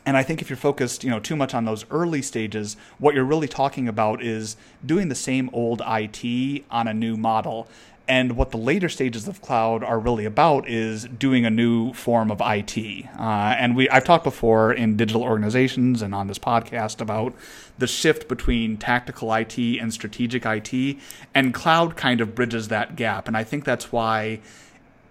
And 0.06 0.16
I 0.16 0.22
think 0.22 0.40
if 0.40 0.48
you're 0.48 0.56
focused, 0.56 1.04
you 1.04 1.10
know, 1.10 1.20
too 1.20 1.36
much 1.36 1.54
on 1.54 1.66
those 1.66 1.84
early 1.90 2.22
stages, 2.22 2.76
what 2.98 3.14
you're 3.14 3.24
really 3.24 3.48
talking 3.48 3.86
about 3.86 4.22
is 4.22 4.56
doing 4.84 5.08
the 5.08 5.14
same 5.14 5.50
old 5.52 5.82
IT 5.86 6.64
on 6.70 6.88
a 6.88 6.94
new 6.94 7.16
model. 7.16 7.68
And 8.08 8.36
what 8.36 8.50
the 8.50 8.56
later 8.56 8.88
stages 8.88 9.28
of 9.28 9.40
cloud 9.40 9.84
are 9.84 10.00
really 10.00 10.24
about 10.24 10.68
is 10.68 11.04
doing 11.04 11.44
a 11.44 11.50
new 11.50 11.92
form 11.92 12.32
of 12.32 12.42
IT. 12.44 13.06
Uh, 13.16 13.54
and 13.56 13.76
we, 13.76 13.88
I've 13.88 14.02
talked 14.02 14.24
before 14.24 14.72
in 14.72 14.96
digital 14.96 15.22
organizations 15.22 16.02
and 16.02 16.12
on 16.12 16.26
this 16.26 16.38
podcast 16.38 17.00
about 17.00 17.34
the 17.78 17.86
shift 17.86 18.26
between 18.26 18.78
tactical 18.78 19.32
IT 19.32 19.56
and 19.58 19.92
strategic 19.92 20.44
IT, 20.44 20.98
and 21.36 21.54
cloud 21.54 21.96
kind 21.96 22.20
of 22.20 22.34
bridges 22.34 22.66
that 22.66 22.96
gap. 22.96 23.28
And 23.28 23.36
I 23.36 23.44
think 23.44 23.64
that's 23.64 23.92
why 23.92 24.40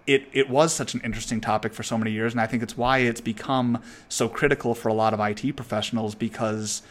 it, 0.06 0.28
it 0.32 0.50
was 0.50 0.72
such 0.72 0.94
an 0.94 1.00
interesting 1.04 1.40
topic 1.40 1.72
for 1.72 1.82
so 1.82 1.96
many 1.96 2.10
years, 2.10 2.32
and 2.32 2.40
I 2.40 2.46
think 2.46 2.62
it's 2.62 2.76
why 2.76 2.98
it's 2.98 3.20
become 3.20 3.82
so 4.08 4.28
critical 4.28 4.74
for 4.74 4.88
a 4.88 4.94
lot 4.94 5.14
of 5.14 5.20
IT 5.20 5.56
professionals 5.56 6.14
because 6.14 6.82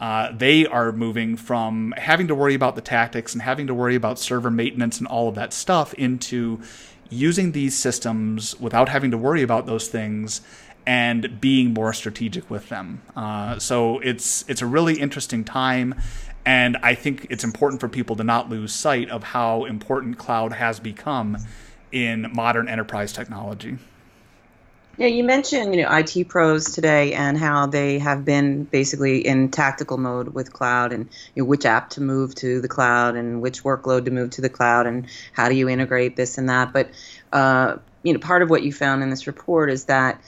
uh, 0.00 0.30
they 0.32 0.66
are 0.66 0.92
moving 0.92 1.36
from 1.36 1.92
having 1.96 2.28
to 2.28 2.34
worry 2.34 2.54
about 2.54 2.76
the 2.76 2.80
tactics 2.80 3.32
and 3.32 3.42
having 3.42 3.66
to 3.66 3.74
worry 3.74 3.96
about 3.96 4.18
server 4.18 4.50
maintenance 4.50 4.98
and 4.98 5.08
all 5.08 5.28
of 5.28 5.34
that 5.34 5.52
stuff 5.52 5.92
into 5.94 6.60
using 7.10 7.52
these 7.52 7.76
systems 7.76 8.58
without 8.60 8.88
having 8.88 9.10
to 9.10 9.18
worry 9.18 9.42
about 9.42 9.66
those 9.66 9.88
things 9.88 10.40
and 10.86 11.40
being 11.40 11.74
more 11.74 11.92
strategic 11.92 12.48
with 12.48 12.68
them. 12.68 13.02
Uh, 13.16 13.58
so 13.58 13.98
it's 14.00 14.44
it's 14.48 14.62
a 14.62 14.66
really 14.66 15.00
interesting 15.00 15.44
time, 15.44 15.94
and 16.46 16.76
I 16.82 16.94
think 16.94 17.26
it's 17.28 17.44
important 17.44 17.80
for 17.80 17.88
people 17.88 18.16
to 18.16 18.24
not 18.24 18.48
lose 18.48 18.72
sight 18.72 19.10
of 19.10 19.22
how 19.22 19.64
important 19.64 20.16
cloud 20.16 20.52
has 20.52 20.78
become 20.80 21.38
in 21.92 22.30
modern 22.32 22.68
enterprise 22.68 23.12
technology. 23.12 23.78
Yeah, 24.98 25.06
you 25.06 25.22
mentioned 25.22 25.76
you 25.76 25.82
know 25.82 25.96
IT 25.96 26.28
pros 26.28 26.72
today 26.72 27.12
and 27.12 27.38
how 27.38 27.66
they 27.66 28.00
have 28.00 28.24
been 28.24 28.64
basically 28.64 29.24
in 29.24 29.48
tactical 29.48 29.96
mode 29.96 30.34
with 30.34 30.52
cloud 30.52 30.92
and 30.92 31.08
you 31.36 31.42
know, 31.42 31.46
which 31.46 31.64
app 31.64 31.90
to 31.90 32.00
move 32.00 32.34
to 32.36 32.60
the 32.60 32.66
cloud 32.66 33.14
and 33.14 33.40
which 33.40 33.62
workload 33.62 34.06
to 34.06 34.10
move 34.10 34.30
to 34.30 34.40
the 34.40 34.48
cloud 34.48 34.88
and 34.88 35.06
how 35.32 35.48
do 35.48 35.54
you 35.54 35.68
integrate 35.68 36.16
this 36.16 36.36
and 36.36 36.48
that. 36.48 36.72
But 36.72 36.90
uh, 37.32 37.76
you 38.02 38.12
know, 38.12 38.18
part 38.18 38.42
of 38.42 38.50
what 38.50 38.64
you 38.64 38.72
found 38.72 39.04
in 39.04 39.10
this 39.10 39.28
report 39.28 39.70
is 39.70 39.84
that 39.84 40.20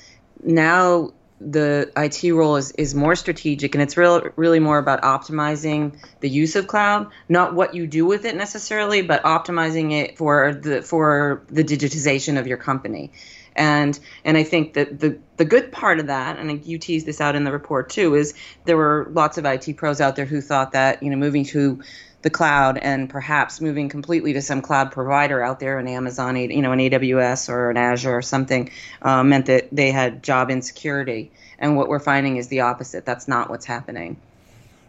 now 0.44 1.10
the 1.40 1.90
IT 1.96 2.32
role 2.32 2.56
is, 2.56 2.70
is 2.72 2.94
more 2.94 3.16
strategic 3.16 3.74
and 3.74 3.82
it's 3.82 3.96
real, 3.96 4.22
really 4.36 4.60
more 4.60 4.78
about 4.78 5.02
optimizing 5.02 5.96
the 6.20 6.28
use 6.28 6.54
of 6.54 6.66
cloud, 6.66 7.10
not 7.28 7.54
what 7.54 7.74
you 7.74 7.86
do 7.86 8.04
with 8.04 8.24
it 8.24 8.36
necessarily, 8.36 9.02
but 9.02 9.22
optimizing 9.22 9.92
it 9.92 10.18
for 10.18 10.54
the 10.54 10.82
for 10.82 11.42
the 11.48 11.64
digitization 11.64 12.38
of 12.38 12.46
your 12.46 12.58
company. 12.58 13.12
And 13.56 13.98
and 14.24 14.36
I 14.36 14.42
think 14.42 14.74
that 14.74 15.00
the 15.00 15.18
the 15.38 15.44
good 15.44 15.72
part 15.72 15.98
of 15.98 16.06
that, 16.08 16.38
and 16.38 16.64
you 16.64 16.78
teased 16.78 17.06
this 17.06 17.20
out 17.20 17.34
in 17.34 17.44
the 17.44 17.52
report 17.52 17.88
too, 17.88 18.14
is 18.14 18.34
there 18.64 18.76
were 18.76 19.08
lots 19.12 19.38
of 19.38 19.44
IT 19.44 19.76
pros 19.76 20.00
out 20.00 20.16
there 20.16 20.26
who 20.26 20.40
thought 20.40 20.72
that 20.72 21.02
you 21.02 21.10
know 21.10 21.16
moving 21.16 21.44
to 21.46 21.80
the 22.22 22.30
cloud 22.30 22.78
and 22.78 23.08
perhaps 23.08 23.60
moving 23.60 23.88
completely 23.88 24.32
to 24.34 24.42
some 24.42 24.60
cloud 24.60 24.92
provider 24.92 25.42
out 25.42 25.60
there, 25.60 25.78
an 25.78 25.88
Amazon, 25.88 26.36
you 26.36 26.60
know, 26.62 26.72
an 26.72 26.78
AWS 26.78 27.48
or 27.48 27.70
an 27.70 27.76
Azure 27.76 28.16
or 28.16 28.22
something, 28.22 28.70
uh, 29.02 29.22
meant 29.22 29.46
that 29.46 29.68
they 29.72 29.90
had 29.90 30.22
job 30.22 30.50
insecurity. 30.50 31.30
And 31.58 31.76
what 31.76 31.88
we're 31.88 31.98
finding 31.98 32.36
is 32.36 32.48
the 32.48 32.60
opposite. 32.60 33.04
That's 33.04 33.28
not 33.28 33.50
what's 33.50 33.66
happening. 33.66 34.16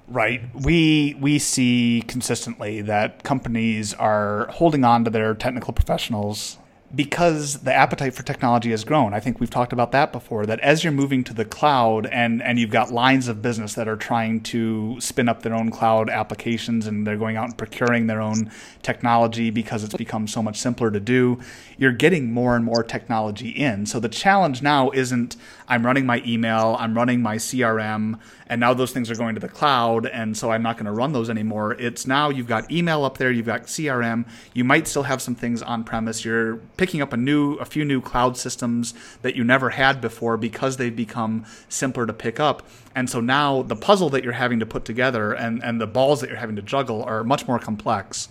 Right. 0.08 0.42
We 0.54 1.16
we 1.22 1.40
see 1.40 2.04
consistently 2.06 2.82
that 2.82 3.24
companies 3.24 3.94
are 3.94 4.48
holding 4.48 4.84
on 4.84 5.06
to 5.06 5.10
their 5.10 5.34
technical 5.34 5.72
professionals 5.72 6.58
because 6.94 7.60
the 7.60 7.74
appetite 7.74 8.14
for 8.14 8.24
technology 8.24 8.72
has 8.72 8.84
grown. 8.84 9.14
I 9.14 9.20
think 9.20 9.40
we've 9.40 9.50
talked 9.50 9.72
about 9.72 9.92
that 9.94 10.12
before. 10.12 10.46
That 10.46 10.60
as 10.60 10.84
you're 10.84 10.92
moving 10.92 11.24
to 11.26 11.34
the 11.34 11.46
cloud 11.46 12.06
and 12.08 12.42
and 12.42 12.60
you've 12.60 12.70
got 12.70 12.92
lines 12.92 13.28
of 13.28 13.42
business 13.42 13.74
that 13.76 13.88
are 13.88 13.96
trying 13.96 14.42
to 14.42 15.00
spin 15.00 15.30
up 15.30 15.42
their 15.44 15.54
own 15.54 15.72
cloud 15.72 16.10
applications 16.10 16.88
and 16.88 17.08
they're 17.08 17.18
going 17.18 17.38
out 17.38 17.46
and 17.46 17.58
procuring 17.58 18.08
their 18.08 18.22
own 18.22 18.52
technology 18.82 19.50
because 19.50 19.84
it's 19.84 19.96
become 19.96 20.28
so 20.28 20.42
much 20.42 20.58
simpler 20.58 20.92
to 20.92 21.00
do, 21.00 21.40
you're 21.78 21.92
getting 21.92 22.32
more 22.32 22.56
and 22.56 22.66
more 22.66 22.84
technology 22.84 23.50
in. 23.50 23.86
So 23.86 24.00
the 24.00 24.10
challenge 24.10 24.62
now 24.62 24.90
isn't 24.92 25.38
I'm 25.68 25.86
running 25.86 26.06
my 26.06 26.22
email, 26.26 26.76
I'm 26.80 26.96
running 26.96 27.22
my 27.22 27.38
CRM, 27.38 28.20
and 28.48 28.60
now 28.60 28.74
those 28.74 28.92
things 28.92 29.10
are 29.10 29.16
going 29.16 29.36
to 29.36 29.40
the 29.40 29.48
cloud, 29.48 30.06
and 30.06 30.36
so 30.36 30.52
I'm 30.52 30.62
not 30.62 30.76
going 30.76 30.88
to 30.88 30.92
run 30.92 31.14
those 31.14 31.30
anymore. 31.30 31.74
It's 31.80 32.06
now 32.06 32.30
you've 32.30 32.48
got 32.48 32.70
email 32.70 33.06
up 33.06 33.18
there, 33.18 33.32
you've 33.32 33.46
got 33.46 33.68
CRM, 33.68 34.28
you 34.54 34.66
might 34.66 34.90
still 34.90 35.04
have 35.04 35.22
some 35.22 35.34
things 35.34 35.62
on 35.62 35.86
premise. 35.86 36.26
You're 36.26 36.58
picking 36.82 37.00
up 37.00 37.14
a 37.14 37.18
new, 37.18 37.54
a 37.58 37.66
few 37.66 37.86
new 37.86 38.02
cloud 38.02 38.36
systems 38.36 38.96
that 39.22 39.36
you 39.36 39.44
never 39.44 39.70
had 39.70 40.02
before 40.02 40.36
because 40.36 40.78
they've 40.78 40.96
become 40.96 41.46
simpler 41.70 42.08
to 42.08 42.14
pick 42.14 42.40
up. 42.40 42.68
And 42.96 43.08
so 43.08 43.22
now 43.22 43.62
the 43.62 43.76
puzzle 43.76 44.10
that 44.10 44.24
you're 44.24 44.34
having 44.34 44.60
to 44.62 44.66
put 44.66 44.84
together 44.84 45.32
and, 45.32 45.64
and 45.64 45.80
the 45.80 45.86
balls 45.86 46.22
that 46.22 46.30
you're 46.32 46.40
having 46.40 46.56
to 46.56 46.64
juggle 46.64 47.04
are 47.04 47.24
much 47.24 47.48
more 47.48 47.60
complex. 47.60 48.30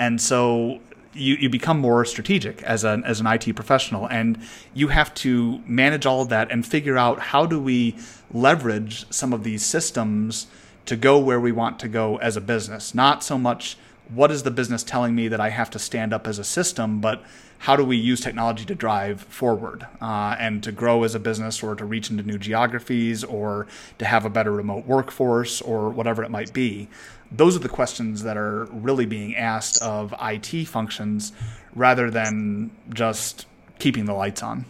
And 0.00 0.20
so 0.20 0.80
you, 1.12 1.36
you 1.36 1.48
become 1.48 1.78
more 1.78 2.04
strategic 2.04 2.60
as 2.64 2.82
an 2.82 3.04
as 3.04 3.20
an 3.20 3.28
IT 3.28 3.54
professional, 3.54 4.08
and 4.08 4.36
you 4.74 4.88
have 4.88 5.14
to 5.26 5.60
manage 5.64 6.04
all 6.04 6.22
of 6.22 6.28
that 6.30 6.50
and 6.50 6.66
figure 6.66 6.98
out 6.98 7.20
how 7.20 7.46
do 7.46 7.60
we 7.60 7.96
leverage 8.32 9.06
some 9.12 9.32
of 9.32 9.44
these 9.44 9.64
systems 9.64 10.48
to 10.86 10.96
go 10.96 11.20
where 11.20 11.38
we 11.38 11.52
want 11.52 11.78
to 11.78 11.86
go 11.86 12.16
as 12.16 12.36
a 12.36 12.40
business. 12.40 12.96
Not 12.96 13.22
so 13.22 13.38
much 13.38 13.76
what 14.08 14.30
is 14.30 14.42
the 14.42 14.50
business 14.50 14.82
telling 14.82 15.14
me 15.14 15.28
that 15.28 15.40
I 15.40 15.50
have 15.50 15.70
to 15.70 15.78
stand 15.78 16.12
up 16.12 16.26
as 16.26 16.38
a 16.38 16.44
system, 16.44 17.00
but 17.00 17.22
how 17.62 17.76
do 17.76 17.84
we 17.84 17.96
use 17.96 18.20
technology 18.20 18.64
to 18.64 18.74
drive 18.74 19.20
forward 19.20 19.86
uh, 20.00 20.34
and 20.40 20.64
to 20.64 20.72
grow 20.72 21.04
as 21.04 21.14
a 21.14 21.20
business 21.20 21.62
or 21.62 21.76
to 21.76 21.84
reach 21.84 22.10
into 22.10 22.24
new 22.24 22.36
geographies 22.36 23.22
or 23.22 23.68
to 23.98 24.04
have 24.04 24.24
a 24.24 24.28
better 24.28 24.50
remote 24.50 24.84
workforce 24.84 25.60
or 25.60 25.88
whatever 25.88 26.24
it 26.24 26.28
might 26.28 26.52
be? 26.52 26.88
Those 27.30 27.54
are 27.54 27.60
the 27.60 27.68
questions 27.68 28.24
that 28.24 28.36
are 28.36 28.64
really 28.72 29.06
being 29.06 29.36
asked 29.36 29.80
of 29.80 30.12
IT 30.20 30.66
functions 30.66 31.32
rather 31.76 32.10
than 32.10 32.72
just 32.92 33.46
keeping 33.78 34.06
the 34.06 34.14
lights 34.14 34.42
on. 34.42 34.64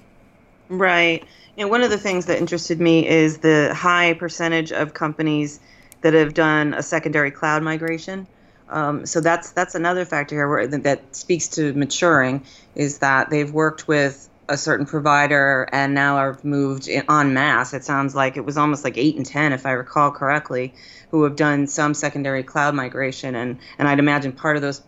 Right. 0.68 1.24
Know, 1.56 1.68
one 1.68 1.82
of 1.82 1.88
the 1.88 1.96
things 1.96 2.26
that 2.26 2.36
interested 2.36 2.78
me 2.78 3.08
is 3.08 3.38
the 3.38 3.72
high 3.74 4.12
percentage 4.12 4.70
of 4.70 4.92
companies 4.92 5.60
that 6.02 6.12
have 6.12 6.34
done 6.34 6.74
a 6.74 6.82
secondary 6.82 7.30
cloud 7.30 7.62
migration. 7.62 8.26
Um, 8.72 9.04
so 9.04 9.20
that's 9.20 9.52
that's 9.52 9.74
another 9.74 10.04
factor 10.04 10.34
here 10.34 10.48
where, 10.48 10.66
that 10.66 11.14
speaks 11.14 11.48
to 11.48 11.74
maturing 11.74 12.44
is 12.74 12.98
that 12.98 13.28
they've 13.28 13.52
worked 13.52 13.86
with 13.86 14.30
a 14.48 14.56
certain 14.56 14.86
provider 14.86 15.68
and 15.72 15.94
now 15.94 16.16
are 16.16 16.38
moved 16.42 16.88
in, 16.88 17.04
en 17.08 17.34
masse. 17.34 17.74
It 17.74 17.84
sounds 17.84 18.14
like 18.14 18.36
it 18.36 18.44
was 18.44 18.56
almost 18.56 18.82
like 18.82 18.96
eight 18.96 19.16
and 19.16 19.26
ten, 19.26 19.52
if 19.52 19.66
I 19.66 19.72
recall 19.72 20.10
correctly, 20.10 20.74
who 21.10 21.22
have 21.24 21.36
done 21.36 21.66
some 21.66 21.94
secondary 21.94 22.42
cloud 22.42 22.74
migration, 22.74 23.34
and 23.34 23.58
and 23.78 23.88
I'd 23.88 23.98
imagine 23.98 24.32
part 24.32 24.56
of 24.56 24.62
those 24.62 24.80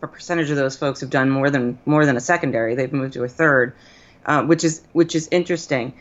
percentage 0.00 0.50
of 0.50 0.56
those 0.56 0.76
folks 0.76 1.00
have 1.00 1.10
done 1.10 1.30
more 1.30 1.48
than 1.50 1.78
more 1.86 2.04
than 2.04 2.16
a 2.16 2.20
secondary. 2.20 2.74
They've 2.74 2.92
moved 2.92 3.14
to 3.14 3.24
a 3.24 3.28
third, 3.28 3.74
uh, 4.26 4.44
which 4.44 4.64
is 4.64 4.82
which 4.92 5.14
is 5.14 5.28
interesting 5.30 5.94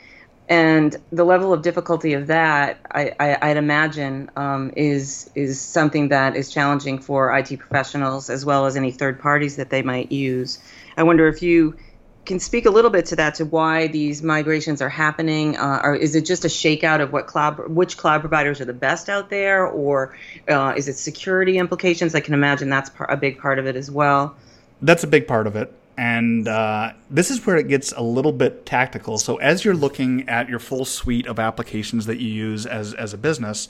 and 0.49 0.97
the 1.11 1.23
level 1.23 1.53
of 1.53 1.61
difficulty 1.61 2.13
of 2.13 2.25
that, 2.27 2.79
I, 2.89 3.37
would 3.43 3.57
imagine, 3.57 4.31
um, 4.35 4.73
is 4.75 5.29
is 5.35 5.61
something 5.61 6.09
that 6.09 6.35
is 6.35 6.51
challenging 6.51 6.97
for 6.97 7.37
IT 7.37 7.59
professionals 7.59 8.31
as 8.31 8.43
well 8.43 8.65
as 8.65 8.75
any 8.75 8.91
third 8.91 9.19
parties 9.19 9.57
that 9.57 9.69
they 9.69 9.83
might 9.83 10.11
use. 10.11 10.57
I 10.97 11.03
wonder 11.03 11.27
if 11.27 11.43
you 11.43 11.75
can 12.25 12.39
speak 12.39 12.65
a 12.65 12.71
little 12.71 12.89
bit 12.89 13.05
to 13.07 13.15
that, 13.17 13.35
to 13.35 13.45
why 13.45 13.87
these 13.87 14.23
migrations 14.23 14.81
are 14.81 14.89
happening, 14.89 15.55
uh, 15.55 15.81
or 15.83 15.95
is 15.95 16.15
it 16.15 16.25
just 16.25 16.45
a 16.45 16.47
shakeout 16.47 16.99
of 16.99 17.13
what 17.13 17.27
cloud, 17.27 17.69
which 17.69 17.97
cloud 17.97 18.21
providers 18.21 18.59
are 18.59 18.65
the 18.65 18.73
best 18.73 19.07
out 19.07 19.29
there, 19.29 19.67
or 19.67 20.17
uh, 20.47 20.73
is 20.75 20.87
it 20.87 20.97
security 20.97 21.59
implications? 21.59 22.15
I 22.15 22.21
can 22.21 22.33
imagine 22.33 22.69
that's 22.69 22.89
a 23.07 23.17
big 23.17 23.37
part 23.37 23.59
of 23.59 23.67
it 23.67 23.75
as 23.75 23.91
well. 23.91 24.35
That's 24.81 25.03
a 25.03 25.07
big 25.07 25.27
part 25.27 25.45
of 25.45 25.55
it. 25.55 25.71
And 25.99 26.47
uh, 26.47 26.93
this 27.09 27.29
is 27.29 27.45
where 27.45 27.57
it 27.57 27.67
gets 27.67 27.91
a 27.91 28.01
little 28.01 28.31
bit 28.31 28.65
tactical. 28.65 29.17
So, 29.17 29.35
as 29.35 29.65
you're 29.65 29.75
looking 29.75 30.29
at 30.29 30.47
your 30.47 30.59
full 30.59 30.85
suite 30.85 31.27
of 31.27 31.39
applications 31.39 32.05
that 32.05 32.21
you 32.21 32.29
use 32.29 32.65
as, 32.65 32.93
as 32.93 33.13
a 33.13 33.17
business, 33.17 33.67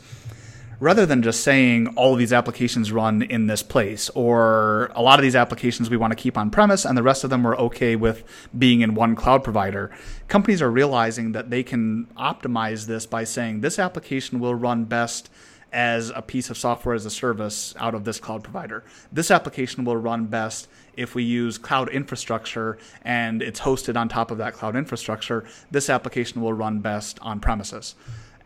rather 0.79 1.07
than 1.07 1.23
just 1.23 1.41
saying 1.41 1.87
all 1.95 2.13
of 2.13 2.19
these 2.19 2.31
applications 2.31 2.91
run 2.91 3.23
in 3.23 3.47
this 3.47 3.63
place, 3.63 4.11
or 4.11 4.91
a 4.93 5.01
lot 5.01 5.17
of 5.17 5.23
these 5.23 5.35
applications 5.35 5.89
we 5.89 5.97
want 5.97 6.11
to 6.11 6.15
keep 6.15 6.37
on 6.37 6.51
premise 6.51 6.85
and 6.85 6.95
the 6.95 7.01
rest 7.01 7.23
of 7.23 7.31
them 7.31 7.41
we're 7.41 7.57
okay 7.57 7.95
with 7.95 8.23
being 8.55 8.81
in 8.81 8.93
one 8.93 9.15
cloud 9.15 9.43
provider, 9.43 9.89
companies 10.27 10.61
are 10.61 10.69
realizing 10.69 11.31
that 11.31 11.49
they 11.49 11.63
can 11.63 12.05
optimize 12.15 12.85
this 12.85 13.07
by 13.07 13.23
saying 13.23 13.61
this 13.61 13.79
application 13.79 14.39
will 14.39 14.53
run 14.53 14.85
best 14.85 15.31
as 15.71 16.11
a 16.15 16.21
piece 16.21 16.51
of 16.51 16.57
software 16.57 16.93
as 16.93 17.07
a 17.07 17.09
service 17.09 17.73
out 17.79 17.95
of 17.95 18.03
this 18.03 18.19
cloud 18.19 18.43
provider. 18.43 18.83
This 19.11 19.31
application 19.31 19.83
will 19.83 19.97
run 19.97 20.25
best 20.25 20.67
if 20.99 21.15
we 21.15 21.23
use 21.23 21.57
cloud 21.57 21.89
infrastructure 21.89 22.77
and 23.03 23.41
it's 23.41 23.59
hosted 23.61 23.95
on 23.95 24.09
top 24.09 24.31
of 24.31 24.37
that 24.37 24.53
cloud 24.53 24.75
infrastructure. 24.75 25.45
This 25.71 25.89
application 25.89 26.41
will 26.41 26.53
run 26.53 26.79
best 26.79 27.19
on 27.21 27.39
premises. 27.39 27.95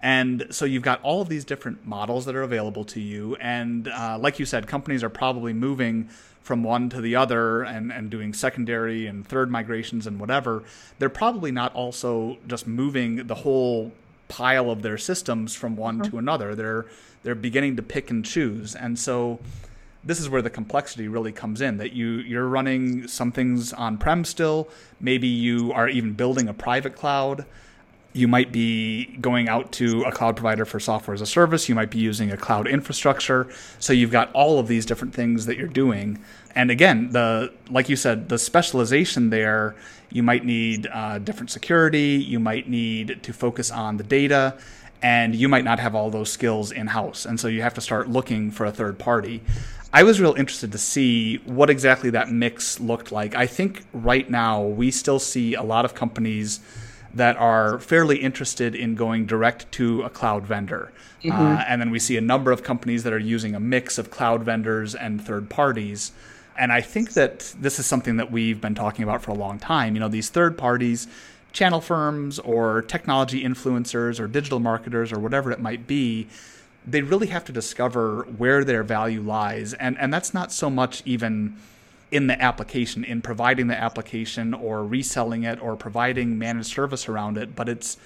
And 0.02 0.48
so 0.50 0.66
you've 0.66 0.84
got 0.84 1.02
all 1.02 1.22
of 1.22 1.30
these 1.30 1.46
different 1.46 1.88
models 1.88 2.26
that 2.26 2.36
are 2.36 2.44
available 2.44 2.84
to 2.86 3.00
you. 3.00 3.36
And 3.38 3.88
uh, 3.88 4.18
like 4.20 4.38
you 4.38 4.46
said, 4.46 4.68
companies 4.68 5.04
are 5.04 5.10
probably 5.10 5.54
moving 5.54 6.10
from 6.42 6.62
one 6.62 6.90
to 6.90 7.00
the 7.00 7.16
other 7.16 7.64
and, 7.64 7.92
and 7.92 8.10
doing 8.10 8.34
secondary 8.34 9.08
and 9.08 9.26
third 9.26 9.50
migrations 9.50 10.06
and 10.06 10.20
whatever. 10.20 10.64
They're 11.00 11.10
probably 11.10 11.52
not 11.52 11.74
also 11.74 12.38
just 12.48 12.68
moving 12.68 13.28
the 13.28 13.36
whole 13.36 13.94
pile 14.28 14.70
of 14.70 14.82
their 14.82 14.98
systems 14.98 15.56
from 15.56 15.76
one 15.76 16.00
mm-hmm. 16.00 16.12
to 16.12 16.18
another. 16.18 16.54
They're 16.56 16.86
they're 17.24 17.36
beginning 17.36 17.78
to 17.78 17.82
pick 17.82 18.10
and 18.10 18.26
choose, 18.26 18.76
and 18.76 19.00
so 19.00 19.40
this 20.04 20.20
is 20.20 20.30
where 20.30 20.42
the 20.42 20.50
complexity 20.50 21.08
really 21.08 21.32
comes 21.32 21.62
in. 21.62 21.78
That 21.78 21.94
you 21.94 22.08
you're 22.16 22.48
running 22.48 23.08
some 23.08 23.32
things 23.32 23.74
on 23.74 23.98
prem 23.98 24.26
still. 24.26 24.68
Maybe 25.00 25.28
you 25.28 25.72
are 25.72 25.88
even 25.88 26.14
building 26.14 26.48
a 26.48 26.54
private 26.54 26.96
cloud. 26.96 27.46
You 28.16 28.28
might 28.28 28.52
be 28.52 29.06
going 29.22 29.50
out 29.50 29.72
to 29.74 30.04
a 30.04 30.12
cloud 30.12 30.36
provider 30.36 30.66
for 30.66 30.80
software 30.80 31.16
as 31.16 31.22
a 31.22 31.26
service. 31.26 31.68
You 31.68 31.74
might 31.74 31.90
be 31.90 31.98
using 31.98 32.32
a 32.32 32.38
cloud 32.38 32.68
infrastructure. 32.68 33.48
So 33.80 33.92
you've 33.92 34.12
got 34.12 34.32
all 34.34 34.60
of 34.60 34.68
these 34.68 34.86
different 34.86 35.16
things 35.16 35.48
that 35.48 35.58
you're 35.58 35.68
doing. 35.68 36.24
And 36.54 36.70
again, 36.70 37.10
the 37.10 37.52
like 37.70 37.90
you 37.90 37.96
said, 37.96 38.30
the 38.30 38.38
specialization 38.38 39.30
there. 39.30 39.76
You 40.12 40.22
might 40.22 40.46
need 40.46 40.88
uh, 40.94 41.18
different 41.18 41.50
security. 41.50 42.24
You 42.24 42.40
might 42.40 42.70
need 42.70 43.24
to 43.24 43.34
focus 43.34 43.72
on 43.72 43.98
the 43.98 44.04
data 44.04 44.58
and 45.04 45.36
you 45.36 45.50
might 45.50 45.66
not 45.66 45.80
have 45.80 45.94
all 45.94 46.10
those 46.10 46.32
skills 46.32 46.72
in 46.72 46.88
house. 46.88 47.26
And 47.26 47.40
so 47.40 47.50
you 47.50 47.62
have 47.62 47.74
to 47.74 47.82
start 47.82 48.10
looking 48.10 48.50
for 48.50 48.66
a 48.66 48.72
third 48.72 48.98
party. 48.98 49.44
I 49.92 50.02
was 50.04 50.20
real 50.20 50.34
interested 50.34 50.72
to 50.72 50.78
see 50.78 51.38
what 51.46 51.70
exactly 51.70 52.10
that 52.12 52.32
mix 52.32 52.80
looked 52.80 53.12
like. 53.12 53.36
I 53.36 53.46
think 53.46 53.84
right 53.94 54.28
now 54.28 54.64
we 54.64 54.90
still 54.90 55.20
see 55.20 55.54
a 55.54 55.62
lot 55.62 55.86
of 55.86 55.94
companies 55.94 56.62
that 57.14 57.38
are 57.38 57.78
fairly 57.80 58.18
interested 58.18 58.74
in 58.74 58.96
going 58.96 59.28
direct 59.28 59.72
to 59.74 60.02
a 60.02 60.10
cloud 60.10 60.48
vendor. 60.48 60.92
Mm-hmm. 61.22 61.40
Uh, 61.40 61.64
and 61.68 61.80
then 61.80 61.92
we 61.92 62.00
see 62.00 62.18
a 62.18 62.22
number 62.22 62.52
of 62.52 62.64
companies 62.64 63.04
that 63.04 63.14
are 63.14 63.20
using 63.20 63.54
a 63.54 63.60
mix 63.60 63.98
of 63.98 64.10
cloud 64.10 64.44
vendors 64.44 64.96
and 64.96 65.24
third 65.24 65.50
parties. 65.50 66.12
And 66.58 66.72
I 66.72 66.82
think 66.82 67.14
that 67.14 67.54
this 67.60 67.78
is 67.78 67.86
something 67.86 68.18
that 68.18 68.32
we've 68.32 68.60
been 68.60 68.76
talking 68.76 69.04
about 69.04 69.22
for 69.22 69.32
a 69.32 69.36
long 69.36 69.60
time. 69.60 69.96
You 69.96 70.00
know, 70.00 70.08
these 70.08 70.30
third 70.30 70.58
parties 70.58 71.08
channel 71.54 71.80
firms 71.80 72.40
or 72.40 72.82
technology 72.82 73.44
influencers 73.44 74.20
or 74.20 74.28
digital 74.28 74.60
marketers 74.60 75.14
or 75.14 75.20
whatever 75.20 75.52
it 75.52 75.60
might 75.60 75.88
be, 75.88 76.28
they 76.86 77.02
really 77.02 77.28
have 77.28 77.46
to 77.46 77.52
discover 77.52 78.24
where 78.38 78.64
their 78.66 78.84
value 78.84 79.22
lies. 79.22 79.74
And, 79.74 79.98
and 80.00 80.14
that's 80.14 80.34
not 80.34 80.52
so 80.52 80.70
much 80.70 81.04
even 81.06 81.56
in 82.12 82.28
the 82.28 82.40
application, 82.42 83.04
in 83.04 83.22
providing 83.22 83.68
the 83.68 83.80
application 83.80 84.54
or 84.54 84.86
reselling 84.86 85.44
it 85.44 85.62
or 85.62 85.76
providing 85.76 86.38
managed 86.38 86.72
service 86.74 87.08
around 87.08 87.38
it, 87.38 87.56
but 87.56 87.70
it's 87.70 87.98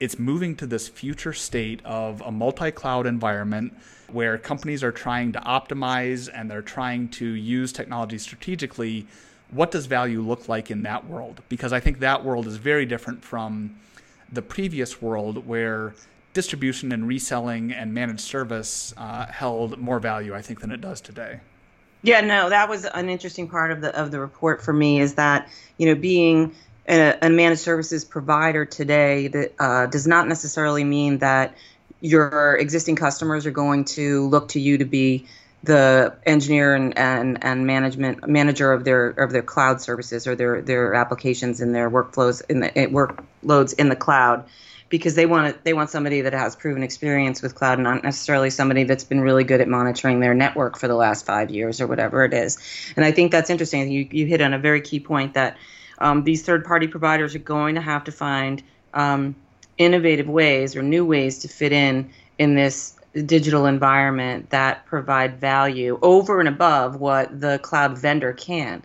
it's 0.00 0.18
moving 0.18 0.56
to 0.56 0.66
this 0.66 0.88
future 0.88 1.32
state 1.32 1.80
of 1.84 2.20
a 2.22 2.32
multi-cloud 2.32 3.06
environment 3.06 3.72
where 4.10 4.36
companies 4.36 4.82
are 4.82 4.90
trying 4.90 5.30
to 5.30 5.38
optimize 5.42 6.28
and 6.34 6.50
they're 6.50 6.60
trying 6.60 7.08
to 7.08 7.24
use 7.24 7.72
technology 7.72 8.18
strategically 8.18 9.06
what 9.52 9.70
does 9.70 9.86
value 9.86 10.22
look 10.22 10.48
like 10.48 10.70
in 10.70 10.82
that 10.82 11.06
world? 11.06 11.42
Because 11.48 11.72
I 11.72 11.80
think 11.80 12.00
that 12.00 12.24
world 12.24 12.46
is 12.46 12.56
very 12.56 12.86
different 12.86 13.22
from 13.22 13.76
the 14.32 14.42
previous 14.42 15.00
world 15.00 15.46
where 15.46 15.94
distribution 16.32 16.90
and 16.92 17.06
reselling 17.06 17.70
and 17.72 17.92
managed 17.92 18.20
service 18.20 18.94
uh, 18.96 19.26
held 19.26 19.78
more 19.78 20.00
value, 20.00 20.34
I 20.34 20.40
think, 20.40 20.60
than 20.60 20.72
it 20.72 20.80
does 20.80 21.00
today. 21.00 21.40
Yeah, 22.02 22.22
no, 22.22 22.48
that 22.48 22.68
was 22.68 22.84
an 22.86 23.08
interesting 23.08 23.48
part 23.48 23.70
of 23.70 23.80
the 23.80 23.96
of 23.96 24.10
the 24.10 24.18
report 24.18 24.62
for 24.62 24.72
me. 24.72 25.00
Is 25.00 25.14
that 25.14 25.48
you 25.76 25.86
know 25.86 25.94
being 25.94 26.54
a, 26.88 27.16
a 27.22 27.30
managed 27.30 27.60
services 27.60 28.04
provider 28.04 28.64
today 28.64 29.28
that 29.28 29.54
uh, 29.60 29.86
does 29.86 30.06
not 30.06 30.26
necessarily 30.26 30.82
mean 30.82 31.18
that 31.18 31.54
your 32.00 32.56
existing 32.56 32.96
customers 32.96 33.46
are 33.46 33.52
going 33.52 33.84
to 33.84 34.28
look 34.28 34.48
to 34.48 34.60
you 34.60 34.78
to 34.78 34.84
be 34.84 35.26
the 35.62 36.14
engineer 36.26 36.74
and, 36.74 36.96
and, 36.98 37.44
and 37.44 37.66
management 37.66 38.28
manager 38.28 38.72
of 38.72 38.84
their 38.84 39.08
of 39.10 39.32
their 39.32 39.42
cloud 39.42 39.80
services 39.80 40.26
or 40.26 40.34
their 40.34 40.60
their 40.60 40.94
applications 40.94 41.60
and 41.60 41.74
their 41.74 41.90
workflows 41.90 42.42
in 42.48 42.60
the 42.60 42.68
workloads 42.68 43.74
in 43.78 43.88
the 43.88 43.96
cloud 43.96 44.44
because 44.88 45.14
they 45.14 45.24
want 45.24 45.64
they 45.64 45.72
want 45.72 45.88
somebody 45.88 46.20
that 46.20 46.32
has 46.32 46.56
proven 46.56 46.82
experience 46.82 47.40
with 47.40 47.54
cloud 47.54 47.78
and 47.78 47.84
not 47.84 48.02
necessarily 48.02 48.50
somebody 48.50 48.84
that's 48.84 49.04
been 49.04 49.20
really 49.20 49.44
good 49.44 49.60
at 49.60 49.68
monitoring 49.68 50.20
their 50.20 50.34
network 50.34 50.76
for 50.76 50.88
the 50.88 50.94
last 50.94 51.24
five 51.24 51.50
years 51.50 51.80
or 51.80 51.86
whatever 51.86 52.24
it 52.24 52.34
is. 52.34 52.58
And 52.94 53.04
I 53.04 53.12
think 53.12 53.32
that's 53.32 53.48
interesting. 53.48 53.90
You 53.90 54.06
you 54.10 54.26
hit 54.26 54.42
on 54.42 54.52
a 54.52 54.58
very 54.58 54.80
key 54.80 55.00
point 55.00 55.34
that 55.34 55.56
um, 55.98 56.24
these 56.24 56.42
third 56.42 56.64
party 56.64 56.88
providers 56.88 57.34
are 57.34 57.38
going 57.38 57.76
to 57.76 57.80
have 57.80 58.04
to 58.04 58.12
find 58.12 58.62
um, 58.92 59.36
innovative 59.78 60.28
ways 60.28 60.76
or 60.76 60.82
new 60.82 61.06
ways 61.06 61.38
to 61.38 61.48
fit 61.48 61.72
in 61.72 62.10
in 62.38 62.54
this 62.54 62.94
digital 63.14 63.66
environment 63.66 64.50
that 64.50 64.86
provide 64.86 65.40
value 65.40 65.98
over 66.02 66.40
and 66.40 66.48
above 66.48 66.96
what 66.96 67.40
the 67.40 67.58
cloud 67.58 67.98
vendor 67.98 68.32
can. 68.32 68.82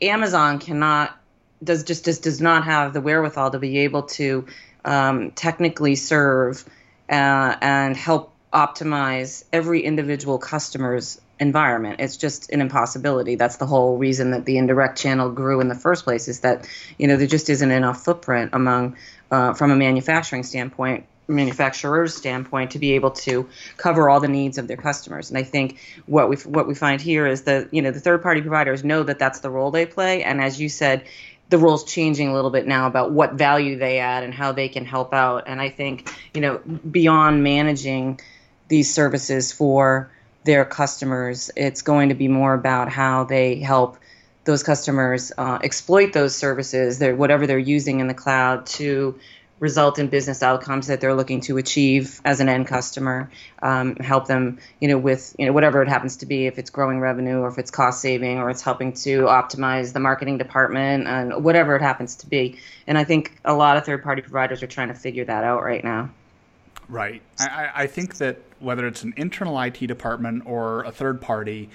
Amazon 0.00 0.58
cannot 0.58 1.16
does 1.64 1.84
just, 1.84 2.04
just 2.04 2.22
does 2.22 2.40
not 2.40 2.64
have 2.64 2.92
the 2.92 3.00
wherewithal 3.00 3.50
to 3.50 3.58
be 3.58 3.78
able 3.78 4.02
to 4.02 4.46
um, 4.84 5.30
technically 5.32 5.94
serve 5.94 6.64
uh, 7.08 7.56
and 7.60 7.96
help 7.96 8.32
optimize 8.52 9.44
every 9.52 9.82
individual 9.82 10.38
customer's 10.38 11.20
environment. 11.38 12.00
It's 12.00 12.16
just 12.16 12.50
an 12.50 12.60
impossibility. 12.60 13.34
That's 13.34 13.56
the 13.56 13.66
whole 13.66 13.98
reason 13.98 14.30
that 14.30 14.44
the 14.44 14.58
indirect 14.58 14.98
channel 14.98 15.30
grew 15.30 15.60
in 15.60 15.68
the 15.68 15.74
first 15.74 16.04
place. 16.04 16.28
Is 16.28 16.40
that 16.40 16.68
you 16.98 17.06
know 17.06 17.16
there 17.16 17.26
just 17.26 17.50
isn't 17.50 17.70
enough 17.70 18.02
footprint 18.02 18.50
among 18.54 18.96
uh, 19.30 19.54
from 19.54 19.70
a 19.70 19.76
manufacturing 19.76 20.42
standpoint 20.42 21.06
manufacturer's 21.28 22.14
standpoint 22.14 22.70
to 22.72 22.78
be 22.78 22.92
able 22.92 23.10
to 23.10 23.48
cover 23.76 24.08
all 24.08 24.20
the 24.20 24.28
needs 24.28 24.58
of 24.58 24.68
their 24.68 24.76
customers. 24.76 25.30
And 25.30 25.38
I 25.38 25.42
think 25.42 25.78
what 26.06 26.28
we 26.28 26.36
what 26.36 26.66
we 26.66 26.74
find 26.74 27.00
here 27.00 27.26
is 27.26 27.42
that 27.42 27.72
you 27.72 27.82
know 27.82 27.90
the 27.90 28.00
third 28.00 28.22
party 28.22 28.40
providers 28.40 28.84
know 28.84 29.02
that 29.02 29.18
that's 29.18 29.40
the 29.40 29.50
role 29.50 29.70
they 29.70 29.86
play. 29.86 30.22
And 30.22 30.40
as 30.40 30.60
you 30.60 30.68
said, 30.68 31.04
the 31.48 31.58
role's 31.58 31.84
changing 31.84 32.28
a 32.28 32.34
little 32.34 32.50
bit 32.50 32.66
now 32.66 32.86
about 32.86 33.12
what 33.12 33.34
value 33.34 33.78
they 33.78 33.98
add 33.98 34.24
and 34.24 34.34
how 34.34 34.52
they 34.52 34.68
can 34.68 34.84
help 34.84 35.12
out. 35.12 35.44
And 35.46 35.60
I 35.60 35.68
think 35.68 36.12
you 36.34 36.40
know 36.40 36.58
beyond 36.58 37.42
managing 37.42 38.20
these 38.68 38.92
services 38.92 39.52
for 39.52 40.10
their 40.44 40.64
customers, 40.64 41.50
it's 41.56 41.82
going 41.82 42.08
to 42.08 42.14
be 42.14 42.28
more 42.28 42.54
about 42.54 42.88
how 42.88 43.24
they 43.24 43.56
help 43.56 43.98
those 44.46 44.62
customers 44.62 45.32
uh, 45.36 45.58
exploit 45.62 46.12
those 46.12 46.34
services, 46.34 46.98
their, 46.98 47.14
whatever 47.14 47.46
they're 47.46 47.58
using 47.58 48.00
in 48.00 48.06
the 48.06 48.14
cloud, 48.14 48.64
to 48.64 49.18
result 49.58 49.98
in 49.98 50.08
business 50.08 50.42
outcomes 50.42 50.86
that 50.86 51.00
they're 51.00 51.14
looking 51.14 51.40
to 51.40 51.56
achieve 51.56 52.20
as 52.24 52.40
an 52.40 52.48
end 52.48 52.66
customer 52.66 53.30
um, 53.62 53.96
help 53.96 54.26
them 54.26 54.58
you 54.80 54.88
know 54.88 54.98
with 54.98 55.34
you 55.38 55.46
know 55.46 55.52
whatever 55.52 55.82
it 55.82 55.88
happens 55.88 56.18
to 56.18 56.26
be 56.26 56.46
if 56.46 56.58
it's 56.58 56.68
growing 56.68 57.00
revenue 57.00 57.38
or 57.38 57.48
if 57.48 57.58
it's 57.58 57.70
cost 57.70 58.00
saving 58.00 58.38
or 58.38 58.50
it's 58.50 58.60
helping 58.60 58.92
to 58.92 59.22
optimize 59.22 59.92
the 59.92 60.00
marketing 60.00 60.36
department 60.36 61.06
and 61.06 61.42
whatever 61.42 61.74
it 61.74 61.82
happens 61.82 62.16
to 62.16 62.26
be. 62.26 62.58
And 62.86 62.98
i 62.98 63.04
think 63.04 63.38
a 63.44 63.54
lot 63.54 63.76
of 63.76 63.84
third 63.84 64.02
party 64.02 64.20
providers 64.20 64.62
are 64.62 64.66
trying 64.66 64.88
to 64.88 64.94
figure 64.94 65.24
that 65.24 65.44
out 65.44 65.62
right 65.62 65.82
now. 65.82 66.10
Right. 66.88 67.20
I, 67.40 67.70
I 67.74 67.86
think 67.88 68.18
that 68.18 68.38
whether 68.60 68.86
it's 68.86 69.02
an 69.02 69.12
internal 69.16 69.58
it 69.58 69.88
department 69.88 70.44
or 70.46 70.84
a 70.84 70.92
third 70.92 71.20
party 71.20 71.68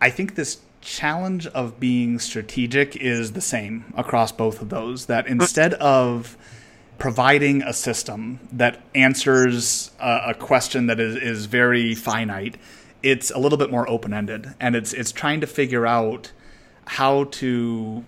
i 0.00 0.10
think 0.10 0.34
this 0.34 0.60
challenge 0.80 1.46
of 1.48 1.78
being 1.78 2.18
strategic 2.18 2.96
is 2.96 3.32
the 3.32 3.40
same 3.40 3.92
across 3.96 4.32
both 4.32 4.60
of 4.60 4.68
those 4.68 5.06
that 5.06 5.26
instead 5.28 5.74
of 5.74 6.36
providing 7.02 7.62
a 7.62 7.72
system 7.72 8.38
that 8.52 8.80
answers 8.94 9.90
a, 9.98 10.26
a 10.28 10.34
question 10.34 10.86
that 10.86 11.00
is, 11.00 11.16
is 11.16 11.46
very 11.46 11.96
finite, 11.96 12.56
it's 13.02 13.28
a 13.32 13.38
little 13.40 13.58
bit 13.58 13.72
more 13.72 13.90
open 13.90 14.14
ended, 14.14 14.54
and 14.60 14.76
it's 14.76 14.92
it's 14.92 15.10
trying 15.10 15.40
to 15.40 15.46
figure 15.48 15.84
out 15.84 16.30
how 16.86 17.24
to 17.24 18.04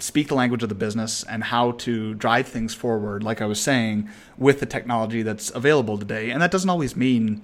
speak 0.00 0.26
the 0.26 0.34
language 0.34 0.64
of 0.64 0.68
the 0.68 0.74
business 0.74 1.22
and 1.28 1.44
how 1.44 1.70
to 1.70 2.12
drive 2.14 2.48
things 2.48 2.74
forward. 2.74 3.22
Like 3.22 3.40
I 3.40 3.46
was 3.46 3.60
saying, 3.60 4.08
with 4.36 4.58
the 4.58 4.66
technology 4.66 5.22
that's 5.22 5.50
available 5.54 5.96
today, 5.96 6.30
and 6.30 6.42
that 6.42 6.50
doesn't 6.50 6.70
always 6.70 6.96
mean 6.96 7.40